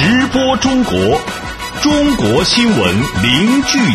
[0.00, 0.92] 直播中国，
[1.82, 2.78] 中国新闻
[3.20, 3.94] 零距离。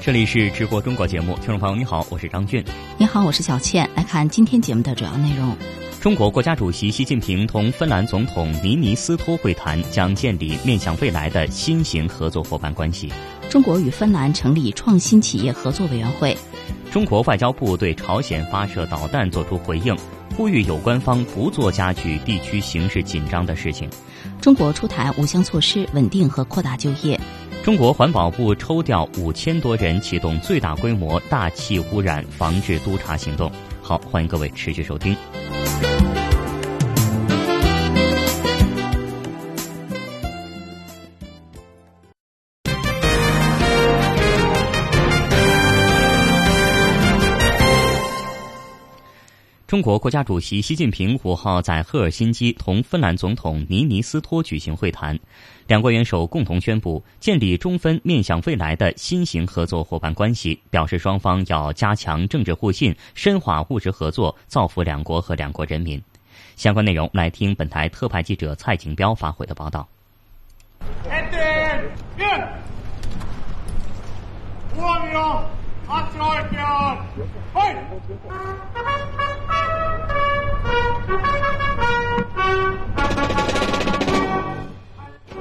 [0.00, 2.64] 这里是直播中国节目，听众朋友你好，我是张俊。
[2.96, 3.86] 你好，我是小倩。
[3.94, 5.54] 来看今天节目的主要内容。
[6.00, 13.12] 中国国家主席习近平同芬兰总统尼尼斯托会谈，将建立面向未来的新型合作伙伴关系。
[13.50, 16.34] 中国与芬兰成立创新企业合作委员会。
[16.90, 19.96] 中国外交部对朝鲜发射导弹作出回应，
[20.36, 23.88] 呼吁有关方不做加剧地区形势紧张的事情。
[24.40, 27.18] 中国出台五项措施，稳定和扩大就业。
[27.62, 33.52] 中国环保部抽调五千多人，启动最大规模大气污染防治督查行动。
[33.82, 35.14] 好，欢迎各位持续收听。
[49.70, 55.16] 中国国家主席习近平五号在赫尔辛基同芬兰总统尼尼斯托举行会谈，
[55.68, 66.02] 两国元首共同宣布建立中芬面向未来的新型合作伙伴关系，表示双方要加强政治互信，深化务实合作，造福两国和两国人民。
[66.56, 69.88] 相关内容来听本台特派记者蔡景彪发回的报道。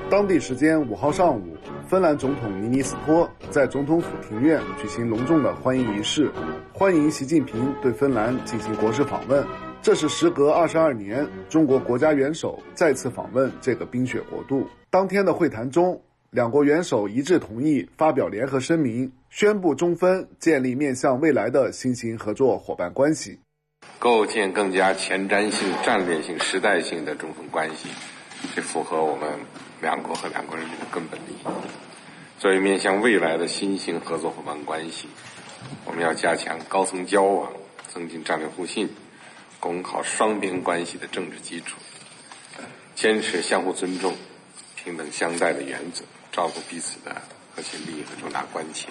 [0.09, 1.55] 当地时间五号上午，
[1.87, 6.31] 芬兰总统尼尼斯托在总统府庭院举行隆重的欢迎仪式，
[6.73, 9.45] 欢迎习近平对芬兰进行国事访问。
[9.83, 14.67] 这是时隔二十二年，中国国家元首再次访问这个冰雪国度。
[14.89, 23.39] 当天的会谈中，两国元首一致同意发表联合声明，宣布中芬建立面向未来的新型合作伙伴关系，
[23.97, 27.89] 构建更加前瞻性、战略性、时代性的中芬关系，
[28.55, 29.27] 这符合我们。
[29.81, 31.47] 两国和两国人民的根本利益。
[32.37, 35.07] 作为面向未来的新型合作伙伴关系，
[35.85, 37.49] 我们要加强高层交往，
[37.87, 38.89] 增进战略互信，
[39.57, 41.77] 巩好双边关系的政治基础，
[42.93, 44.13] 坚持相互尊重、
[44.75, 47.15] 平等相待的原则，照顾彼此的
[47.55, 48.89] 核心利益和重大关切。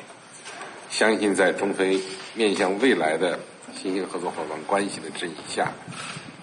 [0.90, 2.00] 相信在中非
[2.34, 3.38] 面向未来的
[3.74, 5.72] 新型合作伙伴关系的指引下，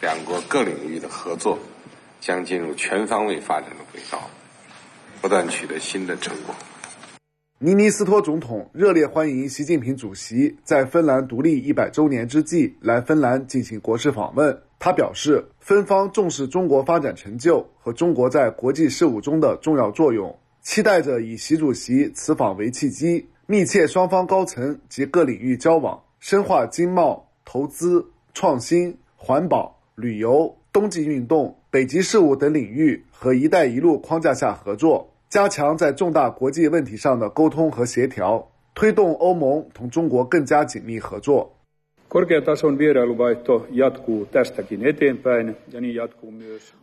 [0.02, 1.58] 两国各领域的合作
[2.20, 4.30] 将进入全方位发展的轨道。
[5.22, 6.54] 不断取得新的成果。
[7.58, 14.62] 尼尼斯托总统热烈欢迎习近平主席在芬兰独立一百周年之际来芬兰进行国事访问。
[14.78, 28.04] 他表示，芬方重视中国发展成就和中国在国际事务中的重要作用，期待着以习主席此访为契机，密切双方高层及各领域交往，深化经贸、投资、
[28.34, 35.12] 创新、环保、旅游、冬季运动、北极事务等领域和“一带一路”框架下合作。
[35.30, 41.55] 加强在重大国际问题上的沟通和协调，推动欧盟同中国更加紧密合作。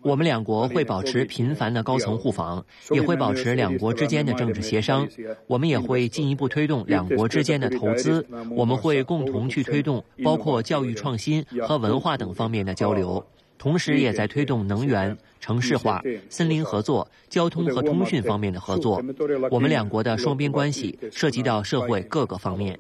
[0.02, 5.08] 我们两国会保持频繁的高层互访，也会保持两国之间的政治协商。
[5.46, 8.26] 我们也会进一步推动两国之间的投资。
[8.50, 13.24] 我们会共同去推动包括教育创新和文化等方面的交流。
[13.56, 19.02] 同时，也在推动能源、城市化、森林合作、交通和通讯方面的合作。
[19.50, 22.78] 我们两国的双边关系涉及到社会各个方面。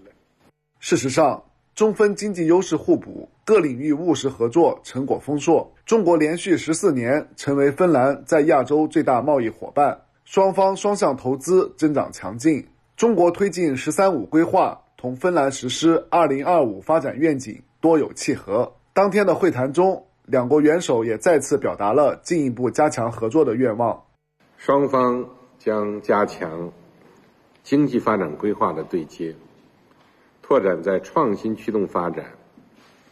[0.80, 1.44] 事实上，
[1.74, 5.72] 中芬经济优势互补，各领域务实合作成果丰硕。
[5.86, 12.66] 中国连续十四年成为芬兰在亚洲最大贸易伙伴，双方双向投资增长强劲。
[12.96, 18.72] 中国推进“十三五”规划，同芬兰实施“二零二五”发展愿景多有契合。
[18.92, 20.04] 当天的会谈中。
[20.24, 24.04] 两国元首也再次表达了进一步加强合作的愿望。
[24.56, 25.28] 双方
[25.58, 26.70] 将加强
[27.64, 29.34] 经济发展规划的对接，
[30.52, 32.26] 拓展在创新驱动发展、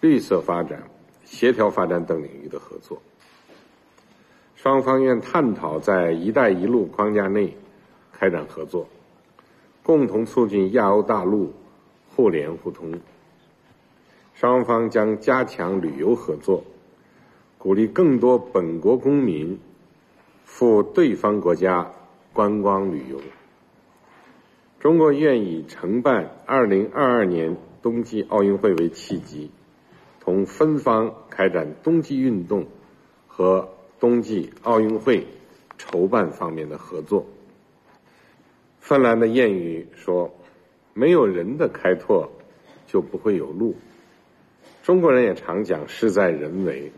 [0.02, 0.82] 绿色发展、
[1.25, 3.00] 协调发展等领域的合作。
[4.56, 7.56] 双方愿探讨在“一带一路”框架内
[8.12, 8.87] 开展合作，
[9.82, 11.50] 共同促进亚欧大陆
[12.14, 13.00] 互联互通。
[14.34, 16.62] 双方将加强旅游合作。
[17.56, 19.58] 鼓励更多本国公民
[20.44, 21.90] 赴对方国家
[22.34, 23.19] 观光旅游。
[24.81, 29.50] 中国愿以承办二零二二年冬季奥运会为契机，
[30.21, 32.67] 同芬方开展冬季运动
[33.27, 33.69] 和
[34.00, 35.27] 冬季奥运会
[35.77, 37.27] 筹办方面的合作。
[38.79, 40.35] 芬兰的谚语说
[40.94, 42.32] ：“没有人的开拓，
[42.87, 43.77] 就不会有路。”
[44.82, 46.91] 中国人也常讲“事在人为”，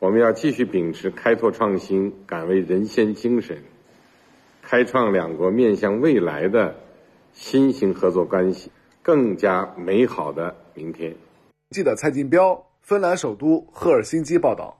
[0.00, 3.62] 我们要继续秉持开拓创新、敢为人先精神，
[4.70, 6.74] 开创两国面向未来的
[7.32, 8.70] 新型合作关系
[9.02, 11.16] 更加美好的明天。
[11.70, 14.78] 记者蔡金彪，芬兰首都赫尔辛基报道。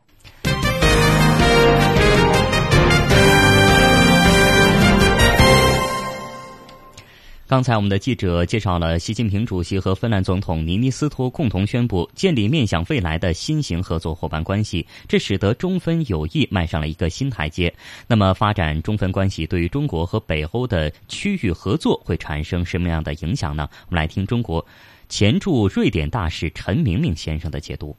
[7.49, 17.75] 刚才我们的记者介绍了习近平主席和芬兰总统尼尼斯托共同宣布建立面向未来的新型合作伙伴关系，这使得中芬友谊迈上了一个新台阶。
[18.07, 23.67] 那么，发展中芬关系对于中国和北欧的区域合作会产生什么样的影响呢？
[23.87, 24.63] 我们来听中国
[25.09, 27.97] 前驻瑞典大使陈明明先生的解读。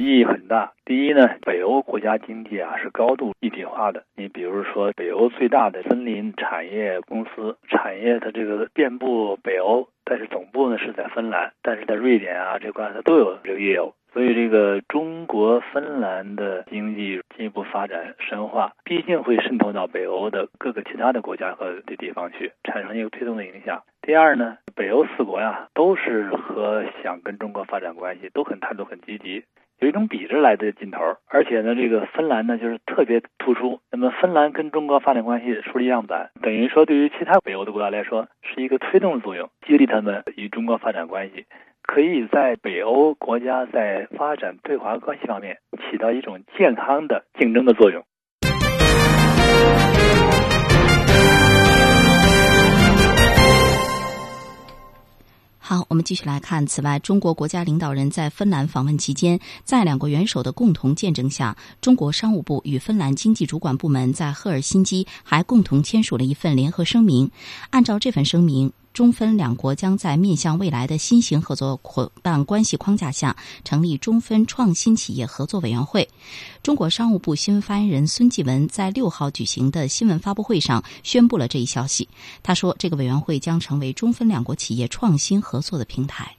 [0.00, 0.72] 意义很大。
[0.84, 4.04] 第一呢，北欧国家经济啊是高度一体化的。
[4.14, 13.92] 你比如说，北欧最大的森林产业公司，产业它这个遍布北欧，但是总部呢是在芬兰，但是在瑞典啊这块它都有这个业务。
[14.12, 23.82] 所以，这个中国芬兰的经济进一步发展深化，毕竟会渗透到北欧的各个其他的国家和的地方去，产生一个推动的影响。
[24.00, 29.44] 第二呢，北欧四国呀都是和想跟中国发展关系，都很态度很积极。
[29.80, 30.98] 有一种比着来的劲头，
[31.28, 33.80] 而且呢，这个芬兰呢就是特别突出。
[33.92, 41.46] 那么，芬兰跟中国发展关系树立样板，等于说对于其他北欧的国家来说是一个推动作用，激励他们与中国发展关系，
[41.82, 45.58] 可以在北欧国家在发展对华关系方面
[45.90, 48.04] 起到一种健康的竞争的作用。
[55.68, 56.66] 好，我们继续来看。
[56.66, 67.30] 此外，中国国家领导人在芬兰访问期间，在两国元首的共同见证下，中国商务部与芬兰经济主管部门在赫尔辛基还共同签署了一份联合声明。
[67.68, 68.72] 按照这份声明。
[68.98, 76.08] 中芬两国将在面向未来的新型合作伙伴关系框架下，成立中芬创新企业合作委员会。
[76.64, 82.08] 中国商务部新闻发言人孙继文在六号举行的新闻发布会上宣布了这一消息。
[82.42, 86.34] 他说，这个委员会将成为中芬两国企业创新合作的平台。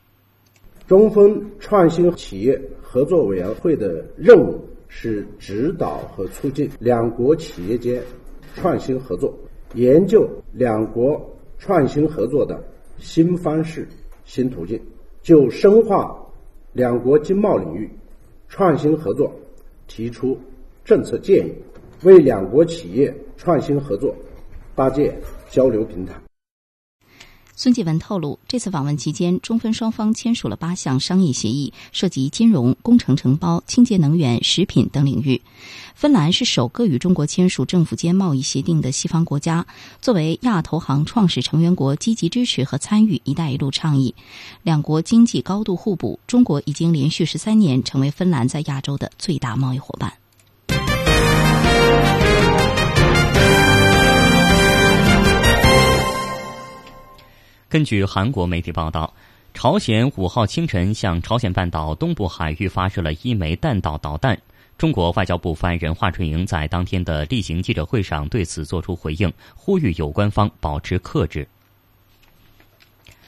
[0.85, 4.59] 中芬创新企业合作委员会的任务
[4.89, 8.03] 是指导和促进两国企业间
[8.53, 9.33] 创新合作，
[9.75, 11.25] 研究两国。
[11.59, 12.63] 创新合作的
[12.97, 13.87] 新方式、
[14.23, 14.81] 新途径，
[15.21, 16.17] 就深化
[16.73, 17.89] 两国经贸领域
[18.47, 19.31] 创新合作
[19.87, 20.37] 提出
[20.85, 21.53] 政策建议，
[22.03, 24.15] 为两国企业创新合作
[24.73, 25.19] 搭建
[25.49, 26.13] 交流平台。
[27.61, 35.41] 孙继文透露，这次访问期间，中芬双方签署了八项商业协议，涉及金融、工程承包、清洁能源、食品等领域。
[35.93, 39.67] 芬兰是首个与中国签署政府间贸易协定的西方国家。
[40.01, 44.15] 作为亚投行创始成员国，积极支持和参与“一带一路”倡议。
[44.63, 50.13] 两国经济高度互补，中国已经连续十三年成为芬兰在亚洲的最大贸易伙伴。
[57.69, 59.13] 根据韩国媒体报道，
[59.53, 64.35] 朝鲜五号清晨向朝鲜半岛东部海域发射了一枚弹道导弹。
[64.75, 71.47] 中国外交部发言人华春莹在当天的例行记者会上对此作出回应，呼吁有关方保持克制。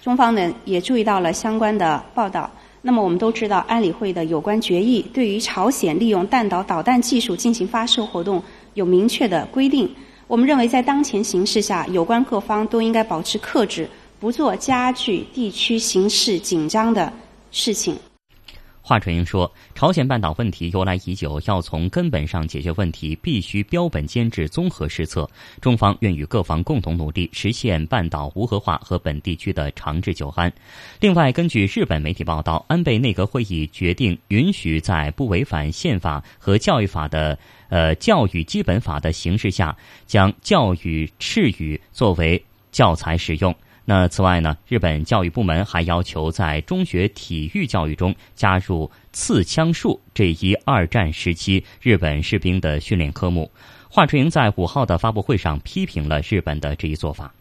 [0.02, 2.50] 中方呢也注意到了相关的报道。
[2.82, 8.44] 那么我们都知道，安理会的有关决议对于朝鲜利用弹道导弹技术进行发射活动
[8.74, 9.88] 有明确的规定。
[10.26, 13.88] 我们认为，在当前形势下，有关各方都应该保持克制。
[14.21, 17.11] 不做加剧地区形势紧张的
[17.49, 17.97] 事情。
[18.83, 25.28] 华春莹说：“朝鲜半岛问题由来已久，要从根本上解决问题，必须标本兼治、综合施策。
[25.59, 30.54] 中方愿与各方共同努力，实现半岛无核化和本地区的长治久安。”
[31.01, 39.75] 另外，根据日本媒体报道，安倍内阁会议决定允许在不违反宪法和教育法的呃教育基本法的形式下，
[40.06, 43.56] 将教育赤语作为教材使用。
[43.94, 53.52] 那此外呢，日本教育部门还要求在中学体育教育中加入刺枪术这一二战时期日本士兵的训练科目。
[53.90, 57.33] 华春莹在五号的发布会上批评了日本的这一做法。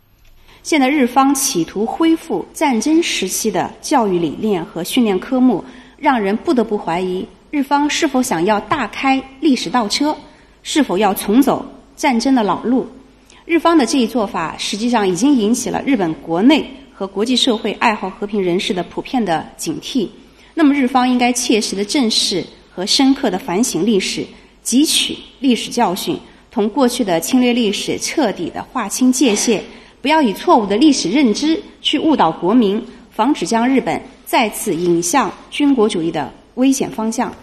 [0.64, 5.64] 现在日方企图恢复战争时期的教育理念和训练科目，
[5.98, 10.16] 让人不得不怀疑日方是否想要大开历史倒车，
[10.64, 11.64] 是否要重走
[11.94, 12.90] 战争的老路。
[13.50, 16.64] 日方的这一做法，实际上已经引起了日本国内
[16.94, 20.08] 和国际社会爱好和平人士的普遍的警惕。
[20.54, 24.24] 那么，日方应该切实的正视和深刻的反省历史，
[24.64, 26.16] 汲取历史教训，
[26.48, 29.60] 同过去的侵略历史彻底的划清界限，
[30.00, 32.80] 不要以错误的历史认知去误导国民，
[33.10, 37.34] 防止将日本再次引向军国主义的危险方向。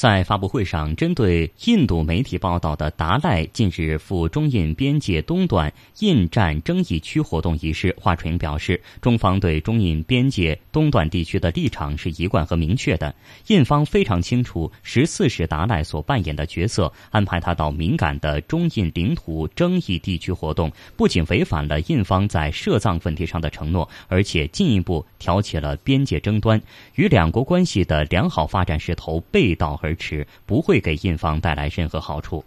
[0.00, 13.14] 在发布会上，针对印度媒体报道的达赖近日赴中印边界东段印占争议区活动一事，华春莹表示，中方对中印边界东段地区的立场是一贯和明确的。
[13.48, 26.58] 印方非常清楚十四世达赖所扮演的角色，安排他到敏感的中印领土争议地区活动，不仅违反了印方在涉藏问题上的承诺，而且进一步挑起了边界争端，
[27.00, 29.96] 与两国关系的良好发展势头背道而。
[29.96, 32.44] 驰不会给印方带来任何好处。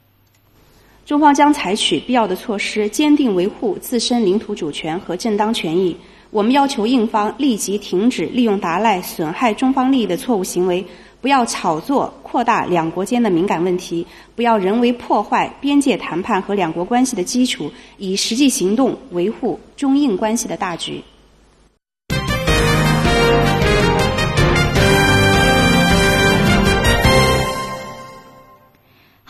[1.08, 5.98] 中方将采取必要的措施，坚定维护自身领土主权和正当权益。
[6.30, 10.86] 我们要求印方立即停止利用达赖损害中方利益的错误行为，
[11.20, 14.06] 不要炒作扩大两国间的敏感问题，
[14.36, 21.04] 不要人为破坏边界谈判和两国关系的基础，以实际行动维护中印关系的大局。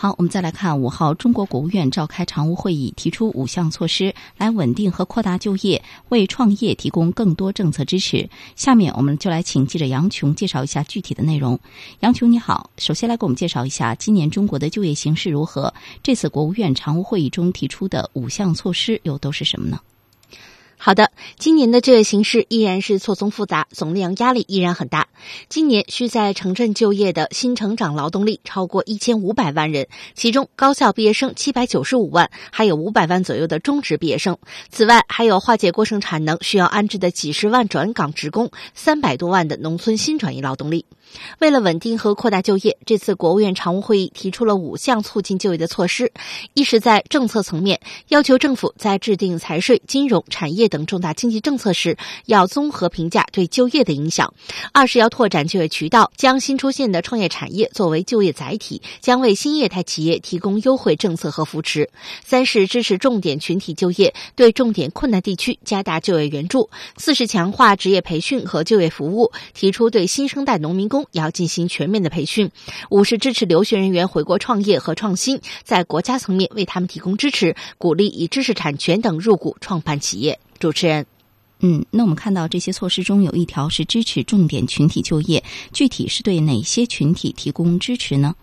[0.04, 8.30] 好，我们再来看五号，中国国务院召开常务会议，提出五项措施来稳定和扩大就业，为创业提供更多政策支持。
[8.58, 11.58] 下面我们就来请记者杨琼介绍一下具体的内容。
[12.02, 15.74] 杨琼你好，首先来给我们介绍一下今年中国的就业形势如何？
[16.04, 19.80] 这次国务院常务会议中提出的五项措施又都是什么呢？
[20.78, 25.08] 好的，今年的就业形势依然是错综复杂，总量压力依然很大。
[25.48, 34.38] 今年需在城镇就业的新成长劳动力超过一千五百万人，其中高校毕业生七百九十五万，还有五百万左右的中职毕业生。
[34.70, 40.86] 此外，还有化解过剩产能需要安置的几十万转岗职工，三百多万的农村新转移劳动力。
[41.40, 46.12] 为了稳定和扩大就业，这次国务院常务会议提出了五项促进就业的措施：
[46.54, 47.80] 一是，在政策层面，
[48.10, 54.28] 要求政府在制定财税、金融、产业等重大经济政策时，要综合评价对就业的影响；
[54.72, 61.86] 二是要拓展就业渠道，将新出现的创业产业作为就业载体，将为新业态企业提供优惠政策和扶持；
[62.24, 71.03] 三是支持重点群体就业，对重点困难地区加大就业援助；四是强化职业培训和就业服务，提出对新生代农民工。
[71.12, 72.50] 要进行全面的培训。
[72.90, 80.40] 五是支持留学人员回国创业和创新，在国家层面为他们提供支持，鼓励以知识产权等入股创办企业。
[80.60, 81.06] 主持人，
[81.60, 88.36] 嗯，那我们看到这些措施中有一条是支持重点群体就业，具体是对哪些群体提供支持呢？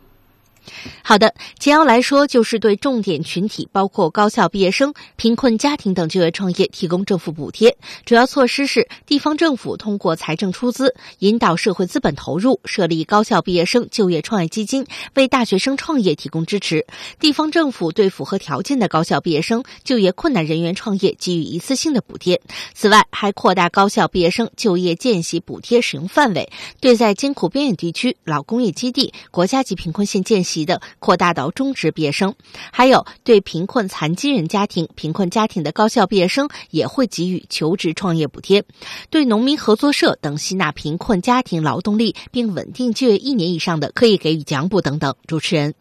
[1.03, 7.77] 好的，简要来说，就是对重点群体，包括高校毕业生、贫困家庭等就业创业提供政府补贴。
[8.05, 16.87] 主要措施是，地方政府通过财政出资，引导社会资本投入，设立高校毕业生就业创业基金，为大学生创业提供支持。
[17.19, 22.41] 地方政府对符合条件的高校毕业生、就业困难人员创业给予一次性的补贴。
[22.75, 26.51] 此外，还扩大高校毕业生就业见习补贴使用范围，
[26.81, 30.50] 对在艰苦边远地区、老工业基地、国家级贫困县见习。
[30.65, 32.35] 的扩大到中职毕业生，
[32.73, 38.63] 还有对贫困残疾人家庭、贫困家庭的高校毕业生也会给予求职创业补贴；
[39.11, 45.15] 对农民合作社等吸纳贫困家庭劳动力并稳定就业一年以上的，可以给予奖补等等。
[45.27, 45.75] 主持人，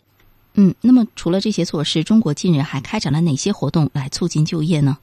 [0.53, 4.97] 嗯，那么除了这些措施，中国近日还开展了哪些活动来促进就业呢？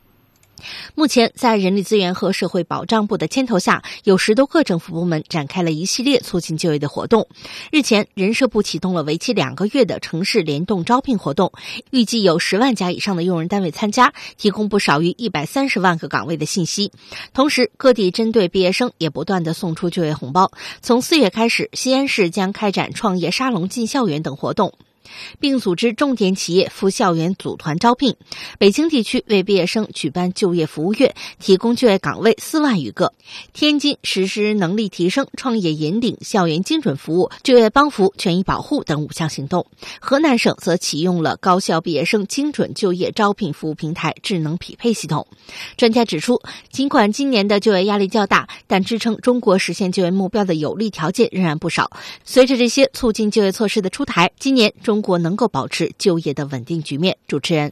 [0.94, 7.28] 目前，在人力资源和社会保障部的牵头下，有十多个政府部门展开了一系列促进就业的活动。
[7.70, 11.52] 日前，人社部启动了为期两个月的城市联动招聘活动，
[11.90, 16.92] 预计有十万家以上的用人单位参加，提供不少于一百三十万个岗位的信息。
[17.34, 20.50] 同时，各地针对毕业生也不断的送出就业红包。
[20.80, 24.72] 从四月开始，西安市将开展创业沙龙进校园等活动。
[25.40, 28.16] 并组织重点企业赴校园组团招聘。
[28.58, 33.12] 北京地区为毕业生举办就业服务月，提供就业岗位四万余个。
[33.52, 39.66] 天津实施能力提升、创业引领、校园精准服务、就业帮扶、权益保护等五项行动。
[40.00, 45.26] 河南省则启用了高校毕业生精准就业招聘服务平台智能匹配系统。
[45.76, 51.90] 专家指出，尽管今年的就业压力较大，但支撑中国实现就业目标的有利条件仍然不少。
[52.24, 54.95] 随着这些促进就业措施的出台，今年中。
[54.96, 57.18] 中国能够保持就业的稳定局面。
[57.28, 57.70] 主持人，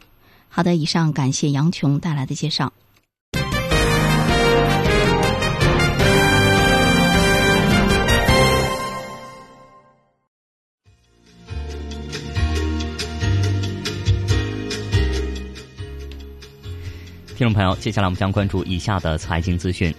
[0.50, 2.70] 好的，以上感谢杨琼带来的介绍。
[17.36, 19.94] 听众朋友，接下来我们将关注以下的财经资讯：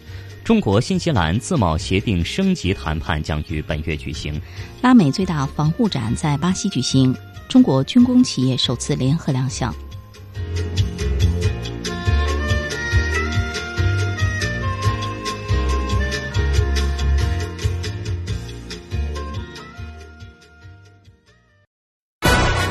[0.46, 4.40] 中国新西兰自贸协定升级谈判将于本月举行。
[4.80, 7.14] 拉美最大防护展在巴西举行
[7.50, 9.74] 中国军工企业首次联合亮相。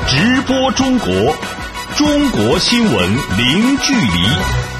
[0.07, 1.35] 直播中国
[1.97, 4.74] 中国新闻零距离。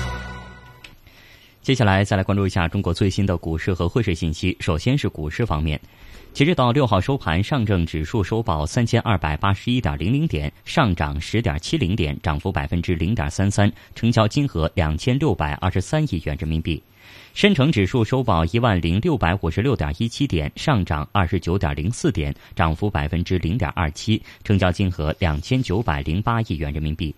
[1.65, 4.55] 接下来再来关注一下中国最新的股市和汇市信息。
[4.59, 5.81] 首先是股市方面，
[6.31, 16.79] 截止到六号收盘，上证指数收报三千二百八十一点零零点，上涨十点七零点，涨幅百分之零点三三，成交金额两千六百二十三亿元人民币。
[17.33, 27.15] 深成指数收报一万零六百五十六点一七点，上涨二十九点零四点，涨幅百分之零点二七，成交金额两千九百零八亿元人民币。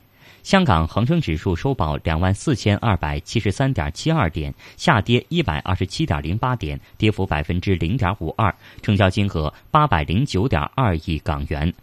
[0.47, 11.73] 香港恒生指数收报两万四千二百七十三点七二点，下跌一百二十七点零八点，跌幅百分之零点五二，成交金额八百零九点二亿港元。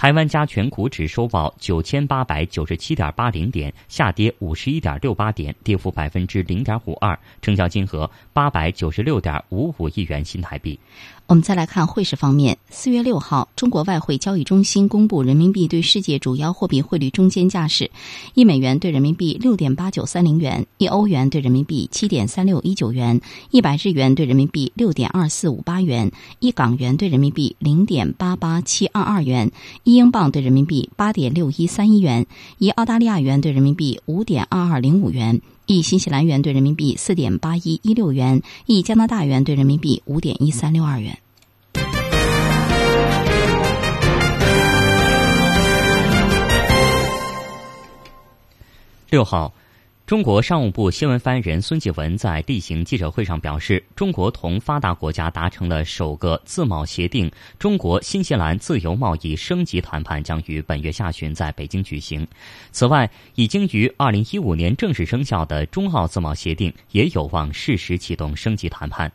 [0.00, 10.80] 台湾加权股指收报九千八百九十七点八零点，下跌五十一点六八点，跌幅百分之零点五二，成交金额八百九十六点五五亿元新台币。
[11.26, 17.88] 我们再来看汇市方面，四月六号，中国外汇交易中心公布人民币对世界主要货币汇率中间价是：
[18.34, 29.52] 一美元对人民币六点八九三零元，一欧元对人民币七点三六一九元，一百日元对人民币六点二四五八元，一港元对人民币零点八八七二二元，
[29.84, 32.24] 一一英镑兑人民币八点六一三一元，
[32.58, 35.40] 一澳大利亚元兑人民币五点二二零五元。
[35.66, 41.18] 一新西兰元兑人民币四点八一一六元，一加拿大元兑人民币五点一三六二元。
[49.08, 49.52] 六号。
[50.10, 62.26] 中国商务部新闻发言人孙继文在例行记者会上表示，中国同发达国家达成了首个自贸协定，中国新西兰自由贸易升级谈判将于本月下旬在北京举行。
[62.72, 69.12] 此外，已经于二零一五年正式生效的中澳自贸协定也有望适时启动升级谈判。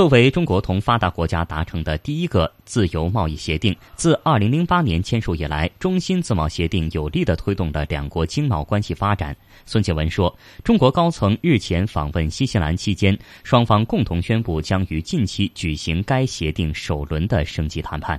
[0.00, 9.36] 作为中国同发达国家达成的第一个自由贸易协定，自二零零八年签署以来，中新自贸协定有力的推动了两国经贸关系发展。
[9.66, 18.18] 孙继文说，中国高层日前访问新西兰期间，双方共同宣布将于近期举行该协定首轮的升级谈判。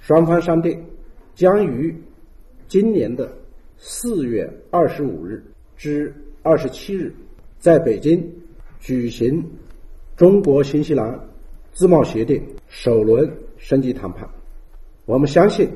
[0.00, 0.84] 双方商定
[1.36, 1.94] 将于
[2.66, 3.32] 今年的
[3.78, 5.40] 四月二十五日
[5.76, 6.12] 至
[6.42, 7.14] 二十七日
[7.60, 8.20] 在北京
[8.80, 9.40] 举行。
[10.16, 11.18] 中国新西兰
[11.72, 14.28] 自贸协定首轮升级谈判，
[15.06, 15.68] 我们相信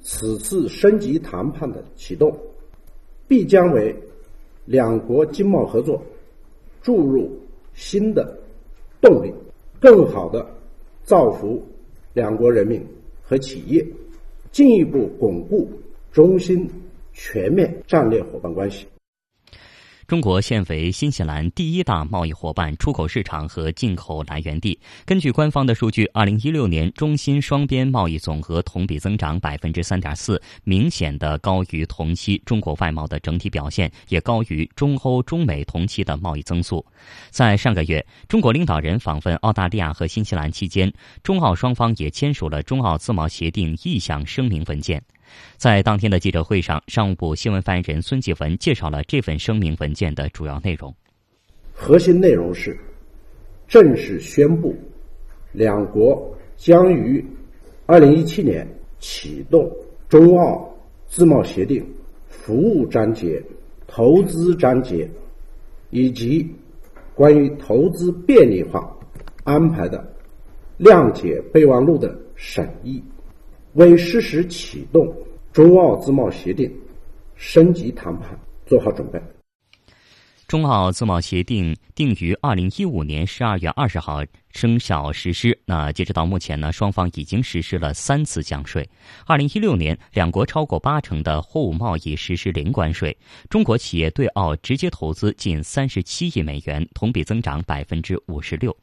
[0.00, 2.34] 此次升级谈判的启动，
[3.28, 3.94] 必将为
[4.64, 6.02] 两国经贸合作
[6.80, 7.30] 注入
[7.74, 8.38] 新的
[9.02, 9.30] 动力，
[9.78, 10.46] 更好的
[11.02, 11.62] 造福
[12.14, 12.82] 两国人民
[13.22, 13.86] 和企业，
[14.50, 15.68] 进一步巩固
[16.10, 16.66] 中新
[17.12, 18.86] 全面战略伙伴关系。
[20.06, 24.78] 中国现为新西兰第一大贸易伙伴、出口市场和进口来源地。
[25.06, 36.84] 根据官方的数据，二零一六年中新双边贸易总额同比增长百分之三点四，明显的高于同期中国外贸的整体表现，也高于中欧、中美同期的贸易增速。
[37.30, 45.02] 在上个月，中国领导人访问澳大利亚和新西兰期间，中澳双方也签署了中澳自贸协定意向声明文件。
[45.56, 50.94] 在当天的记者会上，商务部新闻发言人孙继文介绍了这份声明文件的主要内容。
[51.72, 52.78] 核心内容是
[53.66, 54.74] 正式宣布，
[55.52, 57.24] 两国将于
[57.86, 58.66] 二零一七年
[58.98, 59.70] 启动
[60.08, 60.72] 中澳
[61.06, 61.84] 自贸协定
[62.28, 63.42] 服务章节、
[63.86, 65.08] 投资章节
[65.90, 66.48] 以及
[67.14, 68.96] 关于投资便利化
[69.44, 70.04] 安排的
[70.78, 73.02] 谅解备忘录的审议。
[73.74, 75.12] 为适时启动
[75.52, 76.70] 中澳自贸协定
[77.34, 79.20] 升级谈判做好准备。
[80.46, 85.58] 中澳自贸协定定于二零一五年十二月二十号生效实施。
[85.64, 88.88] 那截止到目前呢，双方已经实施了三次降税。
[89.26, 93.16] 二零一六年，两国超过八成的货物贸易实施零关税。
[93.48, 98.76] 中国企业对澳直接投资近三十七亿美元，同比增长百分之五十六。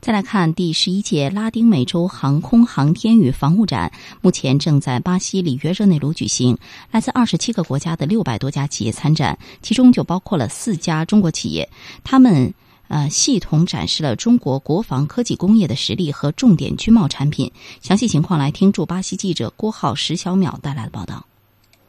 [0.00, 6.56] 再来看第十一届拉丁美洲航空航天与防务展，目前正在巴西里约热内卢举行。
[6.92, 11.68] 来自二十七个国家的六百多家企业参展，其中就包括了四家中国企业。
[12.04, 12.54] 他们
[12.86, 17.50] 呃系统展示了中国国防科技工业的实力和重点军贸产品。
[17.82, 21.26] 详细情况来听驻巴西记者郭浩、石小淼带来的报道。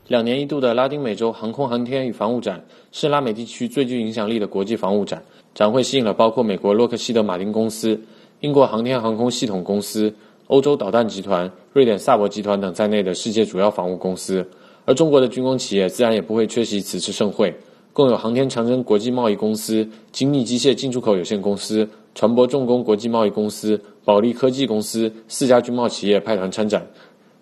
[0.08, 5.24] 两年一度的拉丁美洲航空航天与防务展是拉美地区最具影响力的国际防务展。
[5.60, 8.00] 展会吸引了包括美国洛克希德马丁公司、
[8.40, 10.16] 英国航天航空系统公司、
[10.48, 14.48] 欧洲导弹集团、瑞典萨博集团等在内的世界主要防务公司，
[14.86, 17.54] 而中国的军工企业自然也不会缺席此次盛会。
[17.92, 26.88] 共有航天长征国际贸易公司、精密机械进出口有限公司、船舶重工国际贸易公司、保利科技公司四家军贸企业派团参展。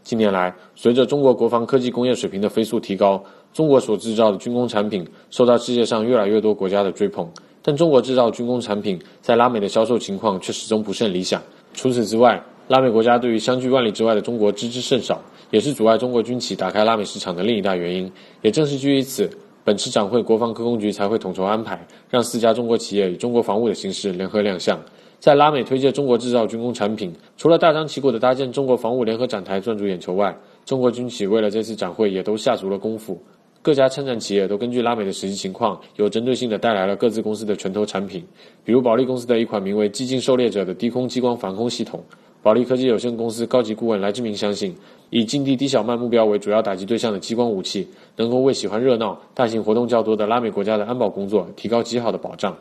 [0.01, 7.29] 近年来，随着中国国防科技工业水平的飞速提高，中国所制造的军工产品受到世界上越来越多国家的追捧。
[7.67, 11.43] 但中国制造军工产品在拉美的销售情况却始终不甚理想。
[11.73, 18.09] 除此之外，拉美国家对于相距万里之外的中国知之甚少，也是阻碍中国军企打开拉美市场的另一大原因。
[18.41, 19.29] 也正是基于此，
[19.65, 24.79] 本次展会国防科工局才会统筹安排，让四家中国企业以中国防务的形式联合亮相。
[25.19, 33.21] 在拉美推介中国制造军工产品，除了大张旗鼓地搭建中国防务联合展台赚足眼球外，中国军企为了这次展会也都下足了功夫。
[33.67, 38.25] 各家参展企业都根据拉美的实际情况，有针对性的带来了各自公司的拳头产品。
[38.63, 42.01] 比如保利公司的一款名为“激进狩猎者”的低空激光防空系统。
[42.41, 44.73] 保利科技有限公司高级顾问来志明相信，
[45.09, 52.55] 以近地低小慢目标为主要打击对象的激光武器，能够为喜欢热闹、大型活动较多的拉美国家的安保工作提高极好的保障。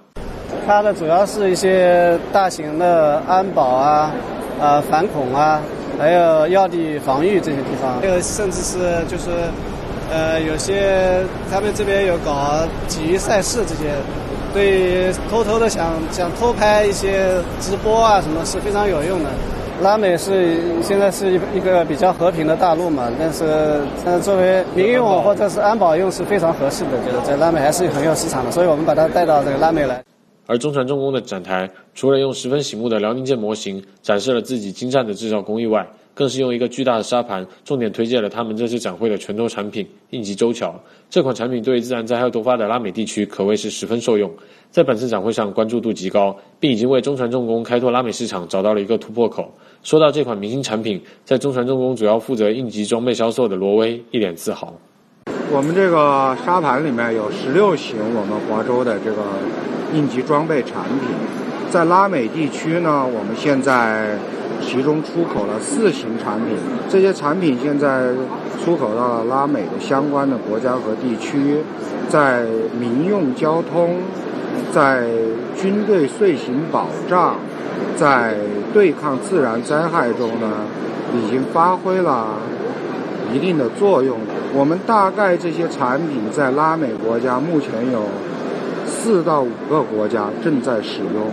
[0.67, 4.13] 它的主要是一些大型的安保啊、
[4.59, 5.63] 呃反恐啊，
[6.01, 8.01] 还有要地防御这些地方。
[8.01, 9.31] 还有甚至是就是，
[10.11, 13.93] 呃，有些他们这边有搞体育赛事这些，
[14.55, 19.31] 对偷偷的想想偷拍一些直播啊什么是非常有用的。
[19.83, 30.03] 拉美是现在是一一个比较和平的大陆嘛，但是但作为民用或者是安保用是非常合适的，就是在拉美还是很有市场的，所以我们把它带到这个拉美来。
[30.47, 35.87] 而中船重工的展台，除了用十分醒目的辽宁舰模型展示了自己精湛的制造工艺外，
[36.17, 40.75] 更是用一个巨大的沙盘，重点推荐了他们这次展会的拳头产品——应急舟桥。
[41.11, 44.33] 这款产品对于自然灾害多发的拉美地区可谓是十分受用，
[44.71, 49.53] 在本次展会上关注度极高，并已经为中船重工开拓拉美市场找到了一个突破口。
[49.83, 54.75] 说到这款明星产品，在中船重工主要负责应急装备销售的罗威一脸自豪
[55.53, 59.23] ：“我们这个沙盘里面有十六型我们华州的这个。”
[59.95, 61.09] 应急装备产品，
[61.71, 64.19] 在拉美地区呢，我们现在
[64.61, 66.57] 其中出口了四型产品。
[66.89, 68.11] 这些产品现在
[68.65, 71.63] 出口到了拉美的相关的国家和地区，
[72.09, 72.47] 在
[72.79, 73.99] 民用交通、
[74.73, 75.09] 在
[75.57, 77.37] 军队遂行保障、
[77.97, 78.37] 在
[78.73, 80.51] 对抗自然灾害中呢，
[81.15, 82.29] 已经发挥了
[83.33, 84.19] 一定的作用。
[84.55, 88.03] 我们大概这些产品在拉美国家目前有。
[88.89, 91.31] 四到五个国家正在使用。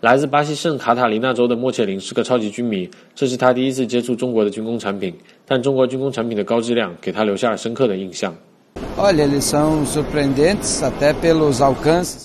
[0.00, 5.12] 来自巴西圣卡塔琳娜州的莫切林是个超级军迷，这是他第一次接触中国的军工产品，
[5.44, 8.32] 但中国军工产品的高质量给他留下了深刻的印象。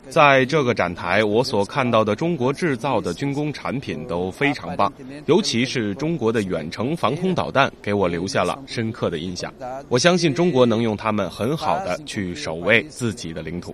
[0.10, 4.94] 在这个展台，我所看到的中国制造的军工产品都非常棒，
[5.26, 9.52] 尤其是中国的远程防空导弹，给我留下了深刻的印象。
[9.90, 13.74] 我相信中国能用它们很好的去守卫自己的领土。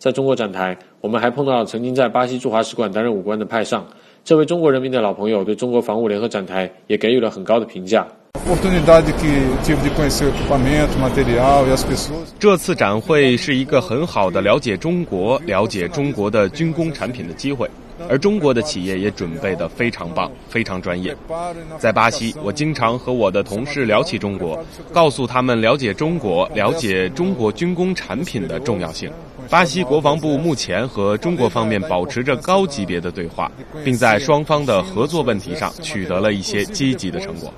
[0.00, 3.86] 在中国展台，我们还碰到了曾经在巴西驻华使馆担任武官的派尚，
[4.24, 8.08] 这位中国人民的老朋友对中国防务联合展台也给予了很高的评价。
[12.38, 17.68] 这次展会是一个很好的了解中国、了解中国的军工产品的机会，
[18.08, 21.16] 而中国的企业也准备得非常棒、非常专业。
[21.78, 29.10] 在巴西，我经常和我的同事聊起中国，告诉他们了解中国、了解中国军工产品的重要性。
[29.48, 33.50] 巴西国防部目前和中国方面保持着高级别的对话，
[33.84, 37.52] 并在双方的合作问题上取得了一些积极的成果。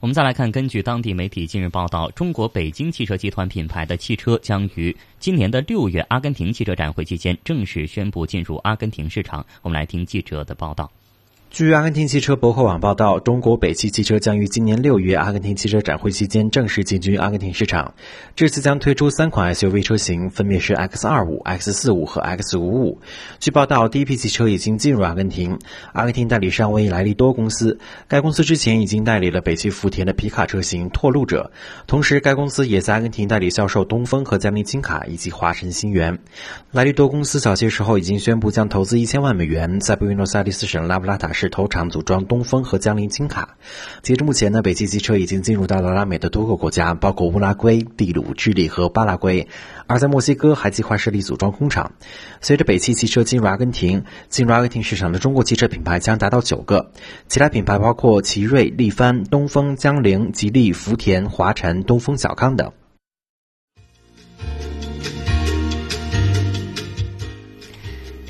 [0.00, 9.44] 我们再来看，根据当地媒体近日报道，中国北京汽车集团品牌的汽车将于今年的六月阿根廷汽车展会期间正式宣布进入阿根廷市场。
[9.60, 10.90] 我们来听记者的报道。
[11.50, 17.92] 据阿根廷汽车博客网报道，中国北汽汽车将于今年六月阿根廷汽车展会期间正式进军阿根廷市场。
[18.36, 23.00] 这次将推出三款 SUV 车型，分别是 X 二五、X 四五和 X 五五。
[23.40, 25.58] 据报道，第一批汽车已经进入阿根廷。
[25.92, 31.50] 阿根廷代理商为莱利多公司，该公司之前已经代理了北汽福田的皮卡车型拓路者。
[31.88, 36.16] 同时，该公司也在阿根廷代理销售东风和江铃轻卡以及华晨鑫源。
[36.70, 41.39] 莱利多公司早些时候已经宣布将投资一千万美元，在布宜诺斯艾利斯省拉布拉塔市。
[41.40, 43.56] 是投厂组装东风和江铃轻卡。
[44.02, 49.48] 截至目前呢，北汽汽车已经进入到了拉美的多个国家，包括乌拉圭、秘鲁、智利和巴拉圭。
[49.86, 51.92] 而在墨西哥还计划设立组装工厂。
[52.42, 56.92] 随着北汽汽车进入阿根廷，进入阿根廷市场的中国汽车品牌将达到九个，
[57.26, 62.70] 其他品牌包括奇瑞、力帆、东风、江铃、吉利、福田、华晨、东风小康等。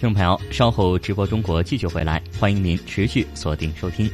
[0.01, 4.11] 听众朋友，稍后直播中国继续回来，欢迎您持续锁定收听。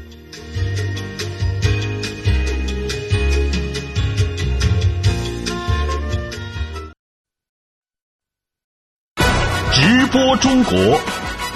[9.72, 11.00] 直播中国。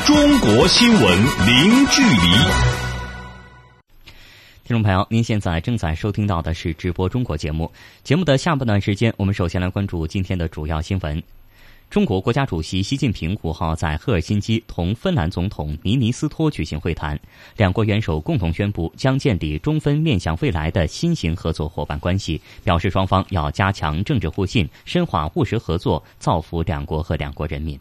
[0.06, 2.20] 中国新闻零距离。
[4.62, 7.68] 听众朋友，您现在正在收听到的是直播中国节目。
[8.04, 11.20] 节目的下半段时间，我们首先来关注今天的主要新闻。
[11.90, 17.18] 中国国家主席习近平五号在赫尔辛基同芬兰总统尼尼斯托举行会谈，
[17.56, 27.76] 两国元首共同宣布将建立中芬面向未来的新型合作伙伴关系，表示双方要加强政治互信，深化务实合作，造福两国和两国人民。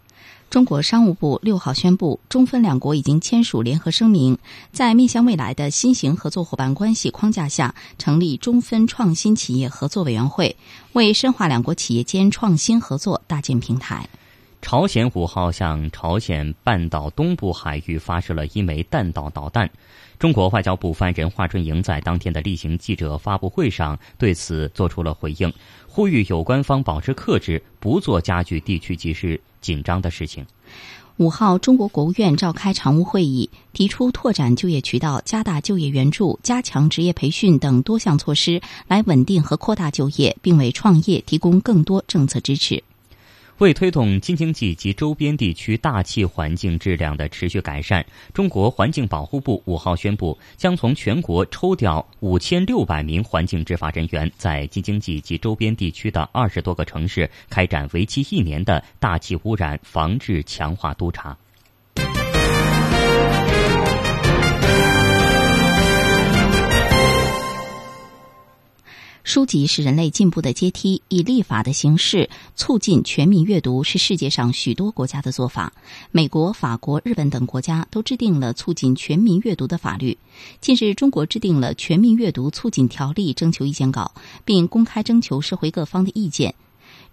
[0.50, 4.36] 中国商务部六号宣布，中芬两国已经签署联合声明，
[4.72, 10.56] 在面向未来的新型合作伙伴关系框架下，成立中芬创新企业合作委员会，
[10.94, 14.10] 为深化两国企业间创新合作搭建平台。
[14.60, 19.70] 朝鲜五号向朝鲜半岛东部海域发射了一枚弹道导弹。
[20.18, 25.54] 中国外交部发言人华春莹在当天的例行记者发布会上对此作出了回应，
[25.88, 29.40] 呼吁有关方保持克制，不做加剧地区局势。
[29.62, 30.46] 紧张的事情。
[31.18, 42.82] 五号，中国国务院召开常务会议，提出拓展就业渠道、加大就业援助、加强职业培训等多项措施，来稳定和扩大就业，并为创业提供更多政策支持。
[43.60, 61.38] 为推动京津冀及周边地区大气环境质量的持续改善，中国环境保护部五号宣布，将从全国抽调五千六百名环境执法人员，在京津冀及周边地区的二十多个城市开展为期一年的大气污染防治强化督查。
[69.30, 75.72] 书籍是人类进步的阶梯，以立法的形式促进全民阅读是世界上许多国家的做法。
[76.10, 80.18] 美国、法国、日本等国家都制定了促进全民阅读的法律。
[80.60, 84.12] 近日，中国制定了《全民阅读促进条例》征求意见稿，
[84.46, 86.56] 并公开征求社会各方的意见。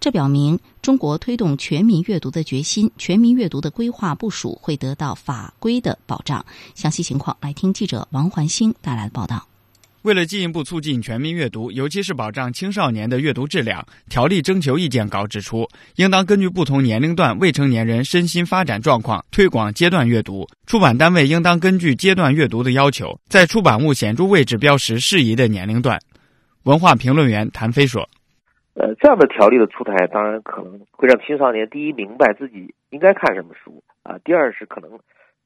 [0.01, 2.91] 这表明中国推动全民阅读的决心。
[2.97, 6.47] 全民阅读的规划部署会得到法规的保障。
[6.75, 9.47] 详细情况，来听记者王环星带来的报道。
[10.07, 15.67] 为了进一步促进全民阅读，尤其是保障青少年的阅读质量，条例征求意见稿指出，
[15.97, 20.47] 应当根据不同年龄段未成年人身心发展状况，推广阶段阅读。
[20.65, 25.99] 出版单位应当根据阶段阅读的要求，在出版物显著位置标识适宜的年龄段。
[26.63, 28.09] 文化评论员谭飞说
[28.79, 34.89] ：“呃，这样的条例的出台，当然可能会让青少年第一明白自己应该看什么书啊，第二是可能。”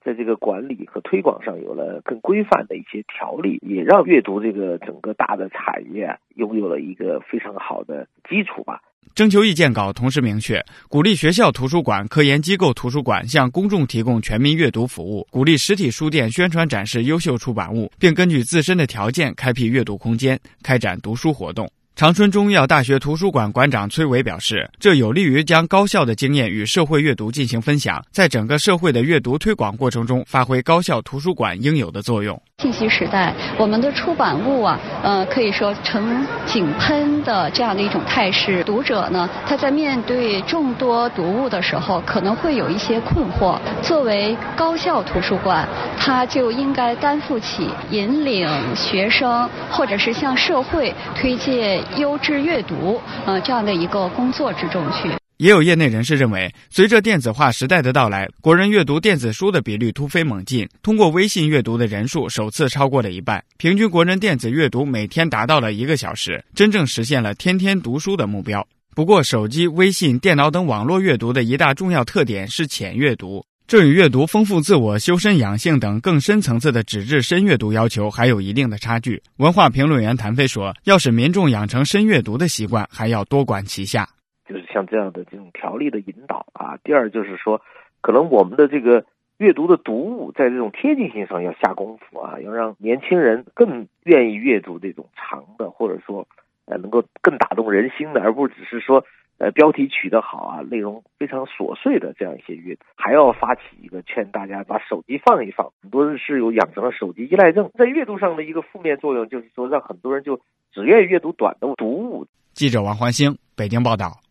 [0.05, 8.81] 在这个管理和推广上有了更规范的一些条例，也让阅读这个整个大的产业拥有了一个非常好的基础吧。
[9.15, 21.69] 征求意见稿同时明确，鼓励学校图书馆、科研机构图书馆向公众提供全民阅读服务，鼓励实体书店宣传展示优秀出版物，并根据自身的条件开辟阅读空间，开展读书活动。
[22.01, 32.41] 长春中医药大学图书馆馆长崔伟表示，这有利于将高校的经验与社会阅读进行分享，在整个社会的阅读推广过程中发挥高校图书馆应有的作用。
[32.57, 38.65] 信息时代，我们的出版物啊，呃，可以说呈井喷的这样的一种态势。
[38.65, 43.59] 读者呢，他在面对众多读物的时候，可能会有一些困惑。
[43.83, 55.11] 作为高校图书馆，他就应该担负起引领学生，或者是向社会推荐优质阅读，呃，这样的一个工作之中去。
[55.39, 68.67] 也有业内人士认为，随着电子化时代的到来，国人阅读电子书的比率突飞猛进，通过微信阅读的人数首次超过了一半，平均国人电子阅读每天达到了一个小时，真正实现了天天读书的目标。
[68.95, 79.23] 不过，手机、微信、电脑等网络阅读的一大重要特点是浅阅读，这与阅读丰富自我、修身养性等更深层次的纸质深阅读要求还有一定的差距。
[79.37, 84.09] 文化评论员谭飞说：“要使民众养成深阅读的习惯，还要多管齐下。”
[84.51, 87.63] 就是像这样的这种条例的引导啊，第二就是说，
[88.01, 89.05] 可能我们的这个
[89.39, 96.27] 阅读的读物在这种贴近性上要下功夫啊，要让年轻人更愿意阅读这种长的，或者说
[96.67, 99.05] 呃能够更打动人心的，而不只是说
[99.41, 110.39] 呃标题取得好啊，内容非常琐碎的这样一些阅读，还要发起一个劝大家把手机放一放，很多人是有养成了手机依赖症，在阅读上的一个负面作用就是说，让很多人就
[110.73, 112.27] 只愿意阅读短的读物。
[112.53, 114.30] 记者王环星北京报道。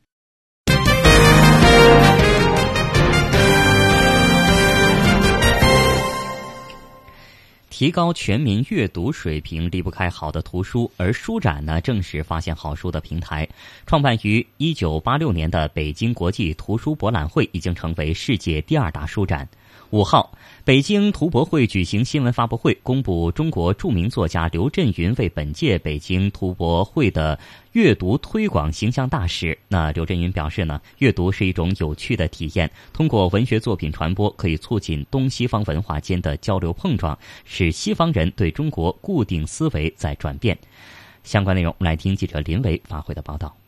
[7.80, 13.48] 提高全民阅读水平离不开好的图书，而书展呢，正是发现好书的平台。
[13.86, 19.48] 创办于一九八六年的北京国际图书博览会已经成为世界第二大书展。
[19.92, 27.40] 五号，北京图博会举行新闻发布会，公布中国著名作家刘震云为本届北京图博会的
[27.72, 29.58] 阅读推广形象大使。
[29.68, 40.56] 那刘震云表示呢，阅读是一种有趣的体验，通过文学作品传播，可以促进东西方文化间的交流碰撞，使西方人对中国固定思维在转变。
[41.24, 43.59] 相关内容，我们来听记者林维发回的报道。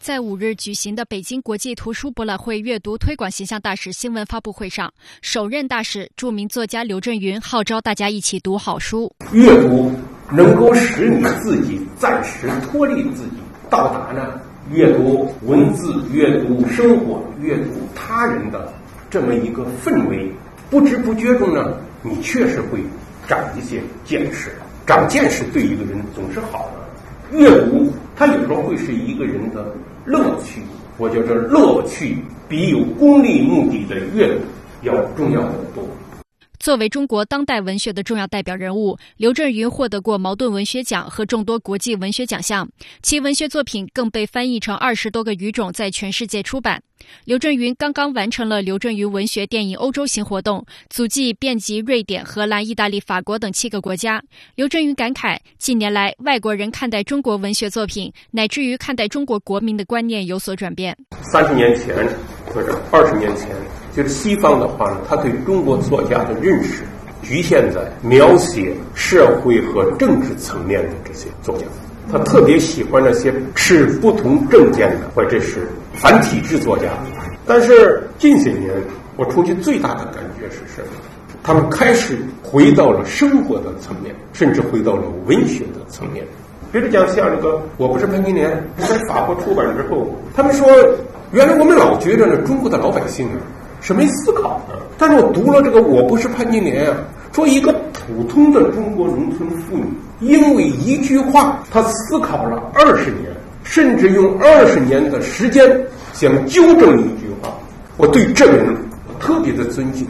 [0.00, 9.12] 在五日举行的北京国际图书博览会阅读推广形象大使新闻发布会上，首任大使、著名作家刘震云号召大家一起读好书。
[9.34, 9.92] 阅读
[10.32, 13.36] 能够使你自己暂时脱离自己，
[13.68, 14.40] 到达呢
[14.72, 18.72] 阅读文字、阅读生活、阅读他人的
[19.10, 20.32] 这么一个氛围。
[20.70, 22.80] 不知不觉中呢，你确实会
[23.28, 24.50] 长一些见识。
[24.86, 27.38] 长见识对一个人总是好的。
[27.38, 29.76] 阅读它有时候会是一个人的。
[30.04, 30.62] 乐趣，
[30.98, 34.40] 我觉着乐趣比有功利目的的阅读
[34.82, 35.84] 要重要的多。
[36.60, 42.68] 作为中国当代文学的重要代表人物，刘震云获得过茅盾文学奖和众多国际文学奖项，
[43.02, 46.82] 其文学作品更被翻译成二十多个语种，在全世界出版。
[47.24, 54.22] 刘震云刚刚完成了刘震云文学电影欧洲行活动，足迹遍及瑞典、荷兰、意大利、法国等七个国家。
[54.54, 60.94] 刘震云感慨，近年来外国人看待中国文学作品，乃至于看待中国国民的观念有所转变。
[61.32, 62.06] 三十年前
[62.52, 63.48] 或者二十年前。
[63.94, 66.82] 就是西方的话呢，他对中国作家的认识
[67.22, 71.64] 局限在描写社会和政治层面的这些作家，
[72.10, 76.84] 他特别喜欢那些持不同政见的或者是反体制作家。
[77.46, 78.70] 但是近些年，
[79.16, 80.88] 我出去最大的感觉是什么？
[81.42, 86.24] 他们开始回到了生活的层面，甚至回到了文学的层面。
[86.70, 88.50] 比如讲像这个《我不是潘金莲》
[88.88, 90.66] 在法国出版之后，他们说，
[91.32, 93.40] 原来我们老觉得呢，中国的老百姓啊。
[93.80, 96.96] 是没思考的，但是我读了这个《我不是潘金莲》啊，
[97.32, 99.84] 说一个普通的中国农村妇女，
[100.20, 103.30] 因为一句话，她思考了二十年，
[103.62, 105.80] 甚至用二十年的时间
[106.12, 107.52] 想纠正一句话，
[107.96, 108.76] 我对这个人
[109.18, 110.06] 特别的尊敬。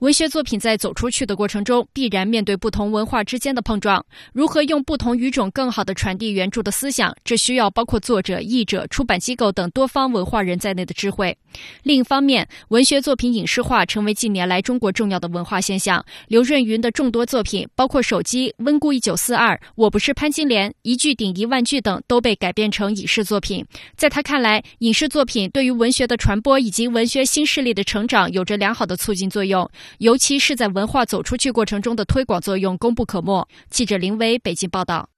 [0.00, 4.02] 文学作品在走出去的过程中，必然面对不同文化之间的碰撞。
[4.32, 11.36] 如何用不同语种更好地传递原著的思想，这需要包括作者、译者、出版机构等多方文化人在内的智慧。
[11.82, 16.02] 另一方面，文学作品影视化成为近年来中国重要的文化现象。
[16.28, 23.62] 刘润云的众多作品，包括《手机》《温故一九四二》《我不是潘金莲》《一句顶一万句》等，都被改编成影视作品。
[23.98, 29.68] 在他看来，影视作品对于文学的传播以及文学新势力的成长有着良好的促进作用。
[29.98, 33.46] 尤其是在文化走出去过程中的推广作用功不可没。
[33.70, 35.08] 记者林威北京报道。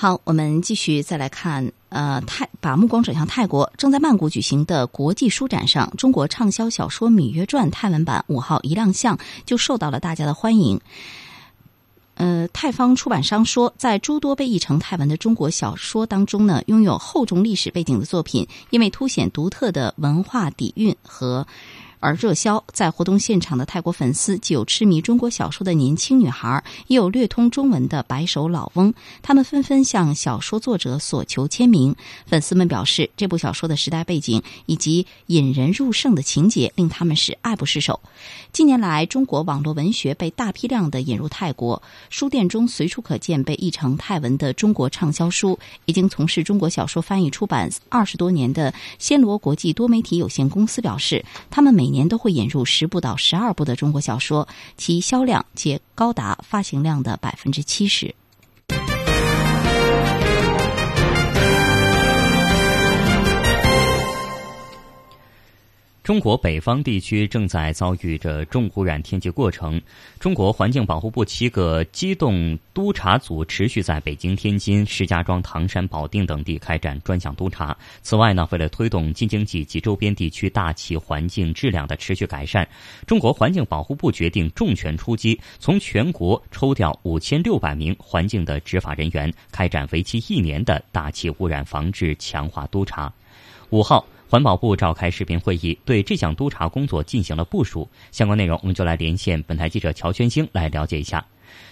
[0.00, 10.80] 好，我们继续再来看，呃，泰把目光转向泰国，正在曼谷举行的国际书展上，中国畅销小说《芈月传》泰文版五号一亮相，就受到了大家的欢迎。
[12.18, 21.46] 呃，泰方出版商说，在诸多被译成泰文的中国小说当中呢，拥有厚重历史背景的作品，因为凸显独特的文化底蕴和。
[22.00, 31.96] 而热销，在活动现场的泰国粉丝既有痴迷中国小说的年轻女孩，也有略通中文的白手老翁，他们纷纷向小说作者索求签名。
[32.24, 37.98] 粉丝们表示，这部小说的时代背景以及引人入胜的情节，令他们是爱不释手。
[38.50, 41.80] 近年来，中国网络文学被大批量的引入泰国，
[42.10, 45.56] 书店中随处可见被译成泰文的中国畅销书。
[45.84, 58.12] 已经从事中国小说翻译出版二十多年的暹罗国际多媒体有限公司表示，他们每年都会引入十部到十二部的中国小说，其销量皆高达发行量的百分之七十。
[66.08, 69.78] 中国北方地区正在遭遇着重污染天气过程。
[70.18, 77.76] 中国环境保护部七个机动督查组持续在北京、天津、石家庄、唐山、保定等地开展专项督查。
[78.00, 82.66] 此外呢，为了推动京津冀及周边地区大气环境质量的持续改善，
[83.06, 93.12] 中国环境保护部决定重拳出击，从全国抽调五千六百名环境的执法人员，开展为期一年的大气污染防治强化督查。
[93.68, 94.02] 五号。
[94.30, 97.88] 环保部召开视频会议，对这项督查工作进行了部署。
[98.12, 101.24] 相关内容，我们就来连线本台记者乔全兴来了解一下。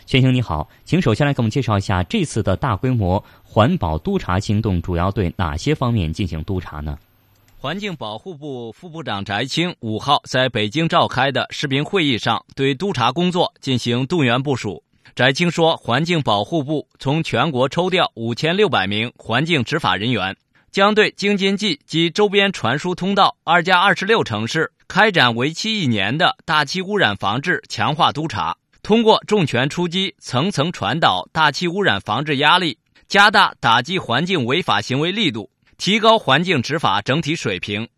[0.07, 6.99] 全兴你好，请首先来给我们介绍一下这次的大规模环保督查行动主要对哪些方面进行督查呢？
[7.59, 14.83] 环境保护部副部长翟青五号在北京召开的视频会议上，对督查工作进行动员部署。
[15.15, 20.37] 翟青说，环境保护部从全国抽调五千六百名环境执法人员，
[20.71, 37.89] 将对京津冀及周边传输通道二加二十六城市开展为期一年的大气污染防治强化督查，通过重拳出击、层层传导大气污染防治压力，加大打击环境违法行为力度，提高环境执法整体水平。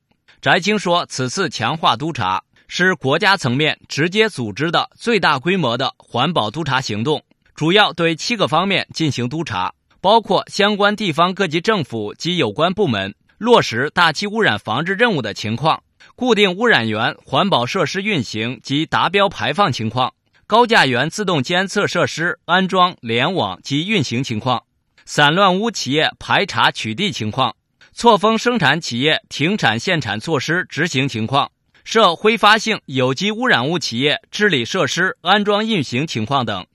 [0.41, 2.43] 翟青说，此次强化督查。
[2.71, 15.83] 是国家层面直接组织的最大规模的环保督查行动，主要对七个方面进行督查，包括相关地方各级政府及有关部门落实大气污染防治任务的情况，
[16.15, 20.15] 固定污染源环保设施运行及达标排放情况，
[20.47, 24.65] 高架源自动监测设施安装联网及运行情况，
[25.05, 27.57] 散乱污企业排查取缔情况，
[27.93, 31.51] 错峰生产企业停产限产措施执行情况。
[31.85, 36.67] 涉挥发性有机污染物企业治理设施安装运行情况等，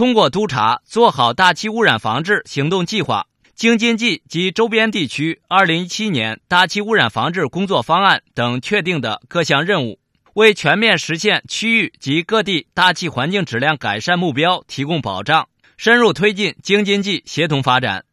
[0.00, 10.00] 通过督查做好大气污染防治行动计划、京津冀及周边地区二零一七年大气污染防治工作方案等确定的各项任务，
[10.32, 18.06] 为全面实现区域及各地大气环境质量改善目标提供保障，深入推进京津冀协同发展。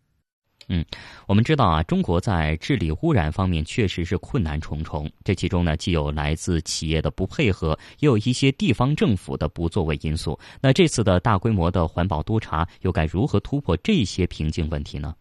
[0.68, 0.84] 嗯。
[1.28, 5.12] 我们知道啊，中国在治理污染方面确实是困难重重。
[5.26, 10.40] 这其中呢，既有来自企业的不配合，也有一些地方政府的不作为因素。
[10.62, 15.14] 那这次的大规模的环保督查，又该如何突破这些瓶颈问题呢？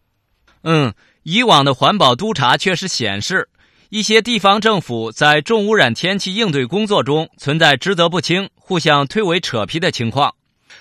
[0.63, 0.93] 嗯，
[1.23, 3.49] 以往的环保督查确实显示，
[3.89, 10.33] 一些地方政府在重污染天气应对工作中存在职责不清、互相推诿扯皮的情况。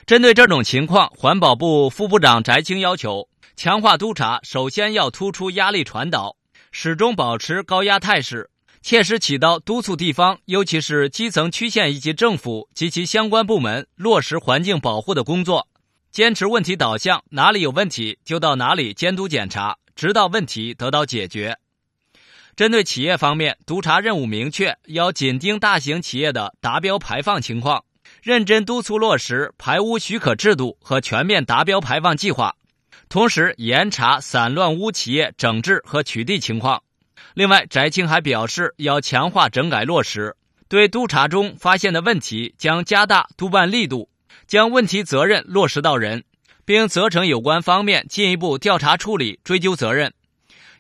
[0.07, 3.29] 针对这种情况，环保部副部长翟青要求。
[3.57, 6.37] 强化督查，首先要突出压力传导，
[6.73, 8.51] 始终保持高压态势，
[8.83, 15.69] 切实起到督促地方，尤其是基层区县以及政府及其相关部门落实环境保护的工作。
[16.13, 21.57] 坚持问题导向，哪里有问题就到哪里监督检查，直到问题得到解决。
[22.57, 27.87] 针对企业方面，督查任务明确，要紧盯大型企业的达标排放情况，
[28.23, 32.56] 认真督促落实排污许可制度和全面达标排放计划。
[33.09, 36.83] 同时严查散乱污企业整治和取缔情况。
[37.35, 40.35] 另外，翟青还表示，要强化整改落实，
[40.69, 44.09] 对督查中发现的问题将加大督办力度，
[44.47, 46.25] 将问题责任落实到人，
[46.65, 50.13] 并责成有关方面进一步调查处理、追究责任。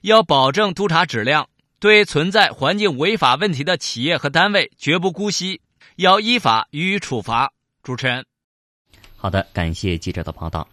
[0.00, 1.48] 要保证督查质量，
[1.78, 5.60] 对存在环境违法问题的企业和单位绝不姑息，
[5.96, 7.52] 要依法予以处罚。
[7.82, 8.24] 主持人，
[9.16, 10.66] 好的，感谢记者的报道。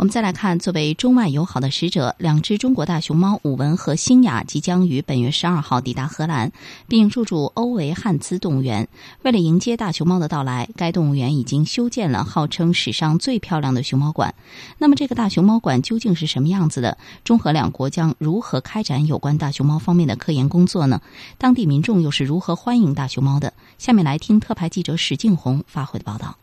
[0.00, 6.50] 我们再来看，作为中外友好的使者，两只中国大熊猫武文和星雅即将于本月十二号抵达荷兰，
[6.88, 8.88] 并入住欧维汉兹动物园。
[9.20, 14.34] 为了迎接大熊猫的到来，该动物园已经修建了号称史上最漂亮的熊猫馆。
[14.78, 16.96] 那么，这个大熊猫馆究竟是什么样子的？
[17.22, 21.02] 中荷两国将如何开展有关大熊猫方面的科研工作呢？
[21.36, 23.52] 当地民众又是如何欢迎大熊猫的？
[23.76, 26.38] 下面来听特派记者史静红发回的报道。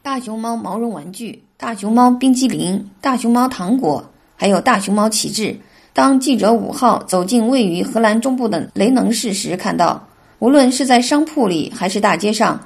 [0.00, 4.04] 大熊猫毛绒玩具、大熊猫冰激凌、大熊猫糖果，
[4.34, 5.56] 还有大熊猫旗帜。
[5.92, 10.08] 当记者五号走进位于荷兰中部的雷能市时，看到
[10.40, 12.60] 无论是在商铺里还是大街上，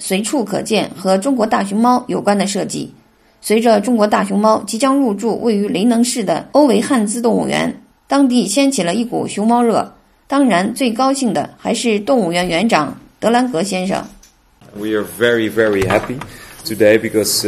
[0.00, 2.92] 随处可见和中国大熊猫有关的设计。
[3.40, 9.94] 随着中国大熊猫即将入驻位于雷能市的欧维汉兹动物园，当地掀起了一股熊猫热。
[10.26, 14.04] 当然，最高兴的还是动物园园长德兰格先生。
[14.76, 16.18] We are very, very happy.
[16.64, 17.44] today because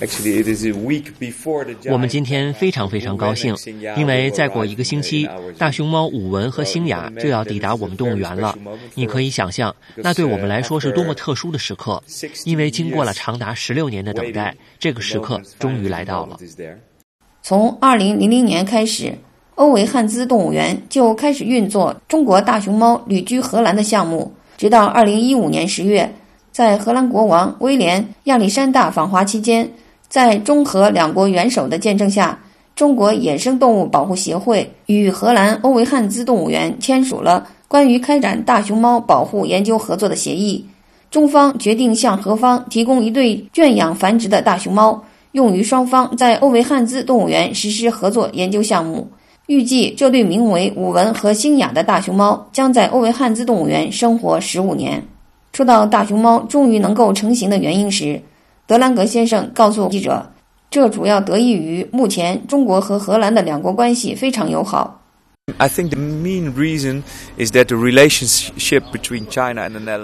[0.00, 3.54] it is a week before the 我们今天非常非常高兴，
[3.96, 5.28] 因为再过一个星期，
[5.58, 8.56] 大熊猫武文和星雅就要抵达我们动物园了。
[8.94, 12.02] 你可以想象，那对我们来说是多么特殊的时刻，
[12.44, 16.38] 因为经过了长达十六年的等待，这个时刻终于来到了。
[17.42, 19.12] 从二零零零年开始，
[19.56, 26.10] 欧维汉兹动物园就开始运作中国大熊猫旅居荷兰的项目，直到二零一五年十月。
[26.52, 29.70] 在荷兰国王威廉亚历山大访华期间，
[30.10, 32.40] 在中荷两国元首的见证下，
[32.74, 40.66] 中国野生动物保护协会与荷兰欧维汉兹动物园签署了关于开展大熊猫保护研究合作的协议。
[41.12, 49.08] 中方决定向荷方提供一对圈养繁殖的大熊猫，用于双方在欧维汉兹动物园实施合作研究项目。
[49.46, 55.04] 预计这对名为武文和星雅的大熊猫将在欧维汉兹动物园生活十五年。
[55.52, 58.22] 说到大熊猫终于能够成型的原因时，
[58.70, 60.30] 德兰格先生告诉记者，
[60.70, 65.02] 这主要得益于目前中国和荷兰的两国关系非常友好。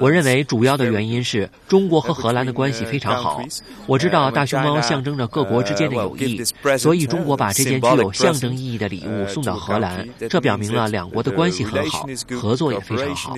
[0.01, 3.41] 我认为主要的原因是中国和荷兰的关系非常好。
[3.87, 6.43] 我知道大熊猫象征着各国之间的友谊，
[6.77, 12.05] 所以中国把这件具有象征意义的礼物送到荷兰，这表明了两国的关系很好，
[12.35, 13.37] 合作也非常好。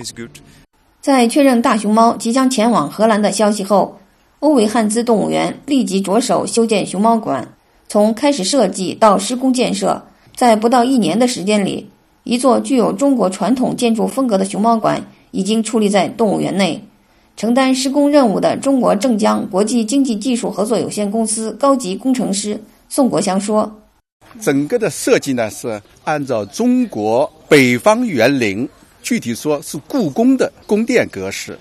[0.99, 3.99] 在确认大熊猫即将前往荷兰的消息后，
[4.39, 7.47] 欧维汉兹动物园立即着手修建熊猫馆。
[7.89, 10.01] 从开始设计到施工建设，
[10.35, 11.89] 在不到一年的时间里，
[12.23, 16.81] 一座具有中国传统建筑风格的熊猫馆已经矗立在动物园内。
[17.35, 23.81] 承担施工任务的中国正江国际经济技术合作有限公司高级工程师宋国祥说
[24.41, 28.67] ：“整个的设计呢是按照中国北方园林，
[29.01, 31.57] 具体说是故宫的宫殿格式，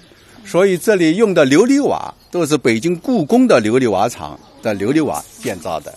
[0.50, 5.94] 所以这里用的琉璃瓦都是北京故宫的琉璃瓦厂的琉璃瓦建造的。”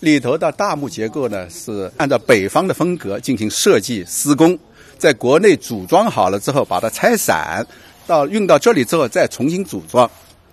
[0.00, 4.56] 里头的大木结构呢，是按照北方的风格进行设计施工，
[4.98, 7.66] 在国内组装好了之后，把它拆散，
[8.06, 10.08] 到运到这里之后再重新组装，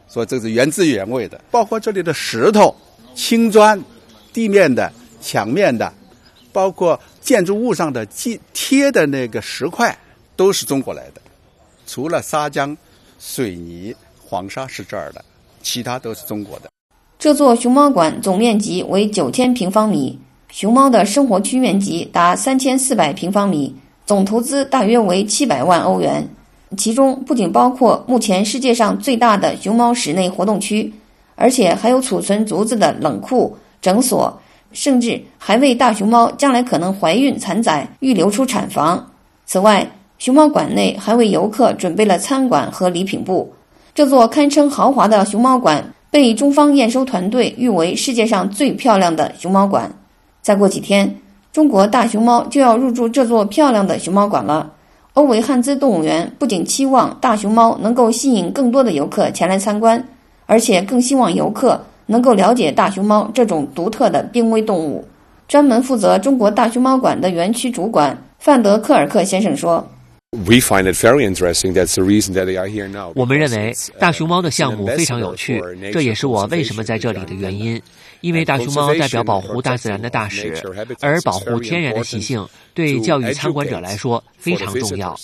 [0.08, 1.40] 所以这是原汁原味的。
[1.52, 2.74] 包括这里的石头、
[3.14, 3.78] 青砖、
[4.32, 4.90] 地面的、
[5.22, 5.94] 墙面的，
[6.54, 9.96] 包括建筑物上的贴贴的那个石块，
[10.38, 11.22] 都是中国来的。
[11.86, 12.76] 除了砂浆、
[13.26, 15.24] 水泥、黄沙是这儿的，
[15.62, 16.70] 其他都是中国的。
[17.18, 20.20] 这座熊猫馆总面积为九千平方米，
[20.52, 23.74] 熊猫的生活区面积达三千四百平方米，
[24.06, 26.28] 总投资大约为七百万欧元。
[26.78, 30.94] 其中不仅包括目前世界上最大的熊猫室内活动区，
[31.36, 34.38] 而且还有储存竹子的冷库、诊所，
[34.74, 39.12] 甚至还为大熊猫将来可能怀孕产崽预留出产房。
[39.46, 39.90] 此外，
[40.24, 43.52] 熊猫馆内还为游客准备了餐馆和礼品部。
[43.94, 45.84] 这座堪称豪华的熊猫馆。
[46.10, 49.92] 被中方验收团队誉为世界上最漂亮的熊猫馆。
[50.42, 51.20] 再过几天，
[51.52, 54.72] 中国大熊猫就要入住这座漂亮的熊猫馆了。
[55.14, 60.08] 欧维汉兹动物园不仅期望大熊猫能够吸引更多的游客前来参观，
[60.46, 65.04] 而且更希望游客能够了解大熊猫这种独特的濒危动物。
[65.50, 69.86] 专门负责中国大熊猫馆的园区主管范德克尔克先生说。
[70.34, 71.74] We find it very interesting.
[71.74, 73.14] That's the reason that they are here now.
[73.16, 75.62] 我们认为大熊猫的项目非常有趣，
[75.94, 77.80] 这也是我为什么在这里的原因。
[78.22, 80.54] 因为大熊猫代表保护大自然的大使，
[81.02, 85.16] 而保护天然的习性对教育参观者来说非常重要。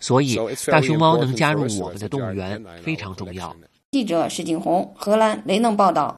[0.00, 3.56] 所以，大熊猫能加入我们的动物园非常重要。
[3.92, 6.14] 记者石景红，荷兰雷能报道。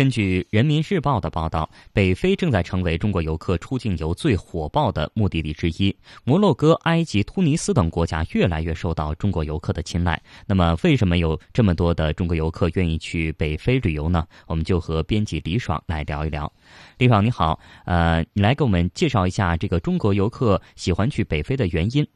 [0.00, 5.94] 根据人民日报的报道，北非正在成为中国游客出境游最火爆的目的地之一。
[6.24, 10.18] 摩洛哥、埃及、突尼斯等国家越来越受到中国游客的青睐。
[10.46, 14.26] 那么，为什么有这么多的中国游客愿意去北非旅游呢？
[14.46, 16.50] 我们就和编辑李爽来聊一聊。
[16.96, 22.08] 李爽你好，呃，你来给我们介绍一下这个中国游客喜欢去北非的原因。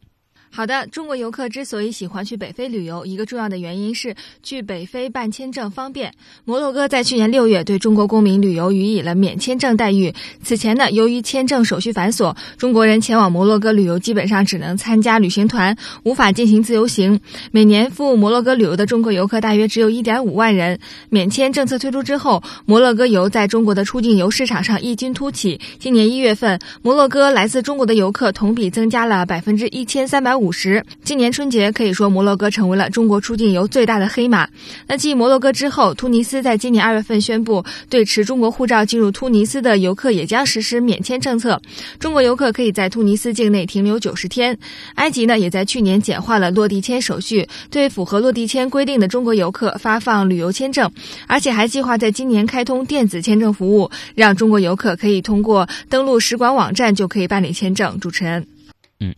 [0.57, 6.13] 好的，中国游客之所以喜欢去北非旅游，一个重要的原因是去北非办签证方便。
[6.45, 10.15] 摩洛哥在去年六月对中国公民旅游予以了免签证待遇。
[10.45, 17.19] 此前呢，由于签证手续繁琐，中国人前往摩洛哥旅游基本上只能参加旅行团，无法进行自由行。
[17.51, 20.79] 每年赴摩洛哥旅游的中国游客大约只有一点五万人。
[21.11, 25.61] 免签政策推出之后，摩洛哥游在中国的出境游市场上异军突起。
[25.81, 30.44] 今年一月份，摩洛哥来自中国的游客同比增加了百分之一千三百五。
[30.45, 34.47] 五十，今年春节可以说摩洛哥成为了中国出境游最大的黑马。
[34.87, 41.63] 那继摩洛哥之后，突尼斯在今年二月份宣布，对持中国护照进入突尼斯的游客也将实施免签政策，
[41.99, 44.59] 中国游客可以在突尼斯境内停留九十天。
[44.97, 50.93] 埃及呢，也在去年简化了落地签手续，对符合落地签规定的中国游客发放旅游签证，
[51.27, 57.99] 而且还计划在今年开通电子签证服务，让中国游客可以通过登录使馆网站就可以办理签证。
[57.99, 58.47] 主持人，
[59.01, 59.15] 嗯。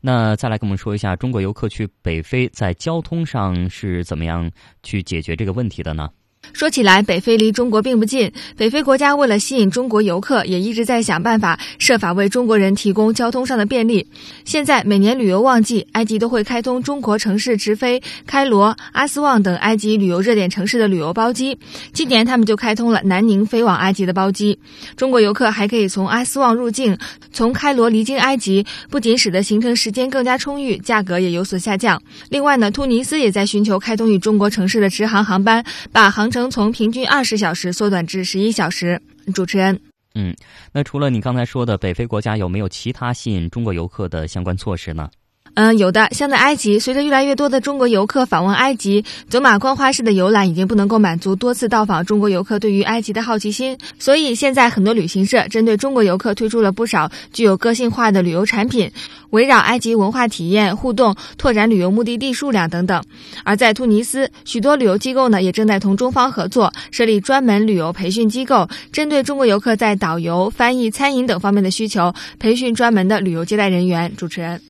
[0.00, 4.50] 那再来跟我们说一下，中国游客去北非在交通上是怎么样
[4.82, 6.08] 去解决这个问题的呢？
[6.52, 8.32] 说起来，北非离中国并不近。
[8.56, 14.06] 北非国家为了吸引中国游客，也一直在想办法，设法为中国人提供交通上的便利。
[14.44, 21.58] 现在每年旅游旺季，埃及都会开通中国城市直飞开罗、阿斯旺等埃及旅游热点城市的旅游包机。
[21.92, 24.58] 今年他们就开通了南宁飞往埃及的包机。
[24.96, 26.96] 中国游客还可以从阿斯旺入境，
[27.32, 32.02] 从开罗离京埃及，不仅使得行程时间更加充裕，价格也有所下降。
[32.30, 36.50] 另外呢，突尼斯也在寻求开通与中国城市的直航航班，把航程。
[36.50, 39.00] 从平均二十小时缩短至十一小时。
[39.34, 39.78] 主持人，
[40.14, 40.34] 嗯，
[40.72, 45.10] 那除了你刚才说的北非国家，有没有其他吸引中国游客的相关措施呢？
[45.58, 58.88] 嗯，有的，像在埃及，随着越来越多的中国游客访问埃及，走马观花式的游览已经不能够满足多次到访中国游客对于埃及的好奇心，所以现在很多旅行社针对中国游客推出了不少具有个性化的旅游产品，
[59.30, 63.02] 围绕埃及文化体验互动，拓展旅游目的地数量等等。
[63.42, 74.14] 而在突尼斯，许多旅游机构呢也正在同中方合作，设立专门旅游培训机构，针对中国游客在导游、翻译、餐饮等方面的需求，培训专门的旅游接待人员。
[74.16, 74.60] 主持人。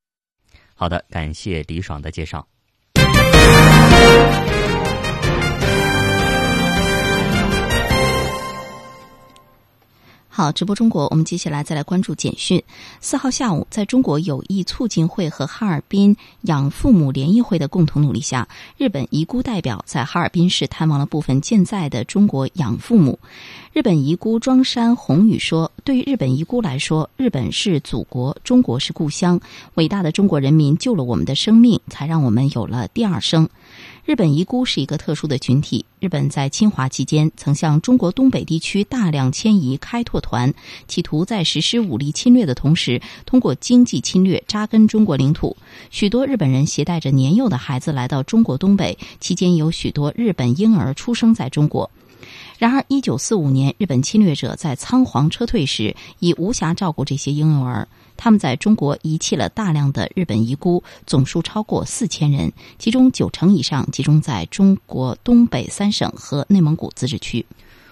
[0.80, 2.46] 好的，感谢李爽的介绍。
[10.38, 12.62] 好，直播中国，我们接下来再来关注简讯。
[13.00, 23.18] 四号下午，在中国友谊促进会和哈尔滨养父母联谊会的共同努力下，日本遗孤代表在哈尔滨市探望了部分健在的中国养父母。
[23.72, 29.40] 日本遗孤庄山宏宇说：“对于日本遗孤来说，日本是祖国，中国是故乡。
[29.74, 33.48] 伟大的中国人民救了我们的生命，才让我们有了第二生。”
[34.08, 35.84] 日本遗孤是一个特殊的群体。
[36.00, 40.54] 日本在侵华期间曾向中国东北地区大量迁移开拓团，
[40.86, 45.54] 企图在实施武力侵略的同时，通过经济侵略扎根中国领土。
[45.90, 51.90] 许多日本人携带着年幼的孩子来到中国东北，期间有许多日本婴儿出生在中国。
[52.56, 57.86] 然而，一九四五年，日本侵略者在仓皇撤退时，已无暇照顾这些婴幼儿。
[58.18, 67.46] 他们在中国遗弃了大量的日本遗孤，总数超过四千人，其中九成以上集中在中国东北三省和内蒙古自治区。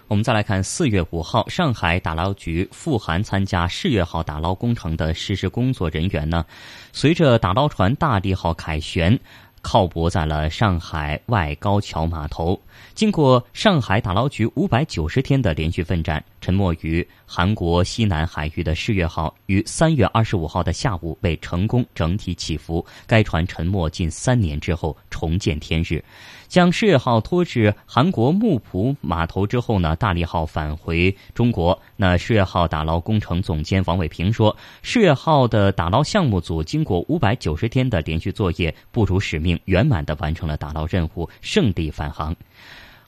[0.09, 6.45] 我们再来看，四月五号，上海打捞局赴韩参加世越号打捞工程的实施工作人员呢，
[6.93, 9.19] 随着打捞船大地号凯旋。
[9.63, 12.61] 靠泊在了上海外高桥码头。
[12.95, 22.87] 经过上海打捞局五百九十天的连续奋战，沉没于韩国西南海域的世越号于三月二十五号的下午被成功整体起浮。
[23.05, 26.01] 该船沉没近三年之后重见天日。
[26.47, 31.77] 将世越号拖至韩国木浦码头之后呢，大利号返回中国。
[31.97, 42.33] 那世越号打捞工程总监王伟平说：“世越号的打捞项目组经过五百九十天的连续作业，不辱使命，圆满的完成了打捞任务，胜利返航。”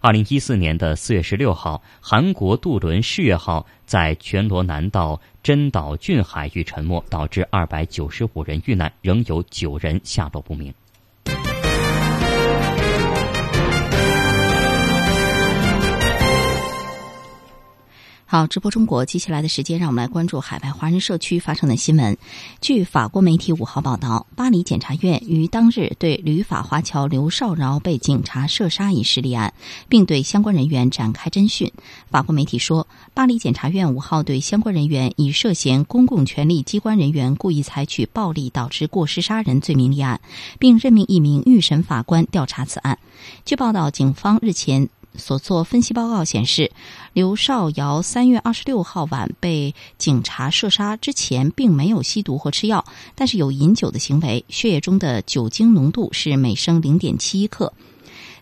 [0.00, 10.72] 二零一四年的四月十六号，韩国渡轮世越号在全罗南道真岛郡海域沉没，导致二百九十五人遇难，仍有九人下落不明。
[18.30, 22.18] 好，直播中国，接下来的时间，让我们来关注海外华人社区发生的新闻。
[22.60, 29.54] 据法国媒体五号报道，巴黎检察院于当日对旅法华侨刘少饶被警察射杀一事立案，
[29.88, 31.72] 并对相关人员展开侦讯。
[32.10, 40.20] 法国媒体说，巴黎检察院五号对相关人员以涉嫌公共权力机关人员故意采取暴力导致过失杀人罪名立案，
[40.58, 42.98] 并任命一名预审法官调查此案。
[43.46, 44.90] 据报道，警方日前。
[45.18, 46.70] 所做分析报告显示，
[47.12, 57.72] 刘少尧三月二十六号晚被警察射杀之前，并没有吸毒或吃药，但是有饮酒的行为，血液中的酒精浓度是每升零点七一克。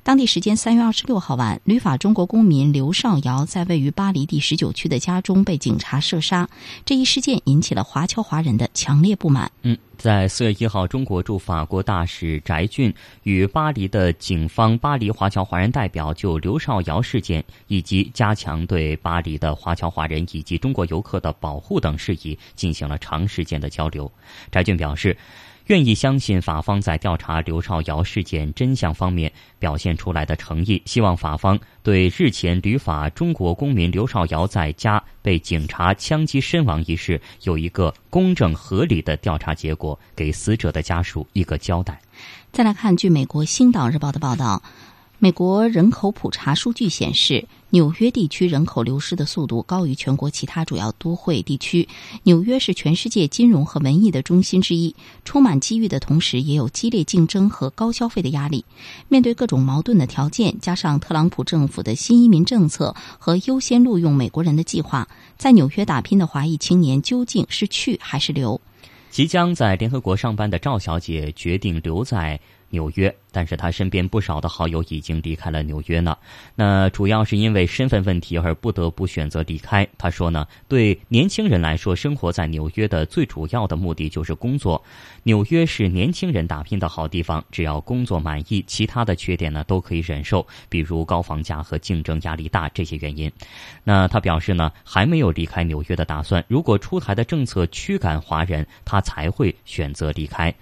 [0.07, 6.49] 当地时间三月二十六号晚，旅法中国公民刘少尧在位于巴黎第十九区的家中被警察射杀。
[6.85, 9.51] 这一事件引起了华侨华人的强烈不满。
[9.63, 12.95] 嗯，在四月一号，中国驻法国大使翟俊
[13.25, 24.09] 与巴黎的警方、巴黎华侨华人代表就刘少尧事件以及加强对巴黎的华侨华人以及中国游客的保护等事宜进行了长时间的交流。
[24.53, 25.19] 翟俊表示。
[25.67, 42.01] 愿意相信法方在调查刘少尧事件真相方面表现出来的诚意，希望法方对日前旅法中国公民刘少尧在家被警察枪击身亡一事有一个公正合理的调查结果，给死者的家属一个交代。
[42.53, 44.63] 再来看，据美国《星岛日报》的报道。
[45.19, 51.87] 美国人口普查数据显示，纽约地区人口流失的速度高于全国其他主要都会地区。
[52.23, 54.97] 纽约是全世界金融和文艺的中心之一，
[55.27, 58.65] 充满机遇的同时，也有激烈竞争和高消费的压力。
[59.09, 65.07] 面对各种矛盾的条件，加上特朗普政府的新移民政策和优先录用美国人的计划，
[65.37, 68.59] 在纽约打拼的华裔青年究竟是去还是留？
[69.11, 72.41] 即将在联合国上班的赵小姐决定留在。
[72.71, 76.17] 纽约，但是他身边不少的好友已经离开了纽约呢。
[76.55, 79.87] 那主要是因为身份问题而不得不选择离开。
[79.97, 84.83] 他说呢，对年轻人来说，生活在纽约的最主要的目的就是工作。
[85.23, 93.31] 纽约是年轻人打拼的好地方，只要工作满意，其他的缺点呢都可以忍受，比如高房价和竞争压力大这些原因。
[93.85, 96.45] 那他表示呢，还没有离开纽约的打算。
[96.49, 100.55] 如果出台的政策驱赶华人，他才会选择离开。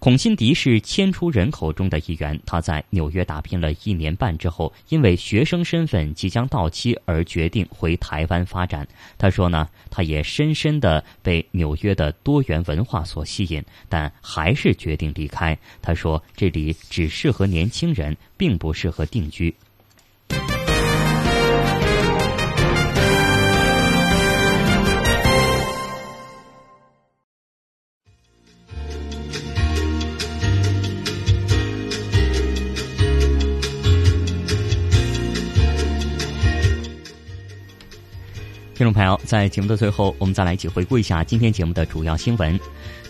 [0.00, 2.40] 孔辛迪是迁出人口中的一员。
[2.46, 8.88] 他在纽约打拼了一年半之后，因为学生身份即将到期而决定回台湾发展。
[9.18, 15.56] 他说呢，他也深深的被纽约的多元文化所吸引，但还是决定离开。
[15.82, 19.54] 他说，这里只适合年轻人，并不适合定居。
[38.80, 42.58] 听众朋友，在节目的最后，我们再来一起回顾一下今天节目的主要新闻。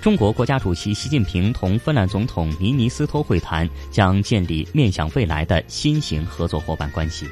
[0.00, 7.24] 中国国家主席习近平同芬兰总统尼尼斯托会谈，将建立面向未来的新型合作伙伴关系。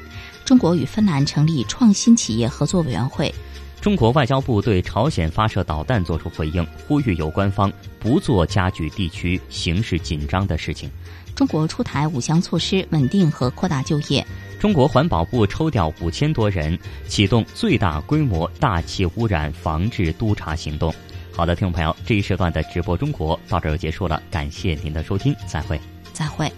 [0.45, 3.29] 中国与芬兰成立创新企业合作委员会。
[3.81, 7.69] 中国外交部对朝鲜发射导弹作出回应，呼吁有关方
[7.99, 10.89] 不做加剧地区形势紧张的事情。
[11.39, 14.27] 中国出台五项措施，稳定和扩大就业。
[14.59, 16.77] 中国环保部抽调五千多人，
[17.07, 20.93] 启动最大规模大气污染防治督查行动。
[21.31, 25.79] 好的，听众朋友，这一时段的直播中国到这儿就结束了，感谢您的收听，再会，
[26.11, 26.51] 再会。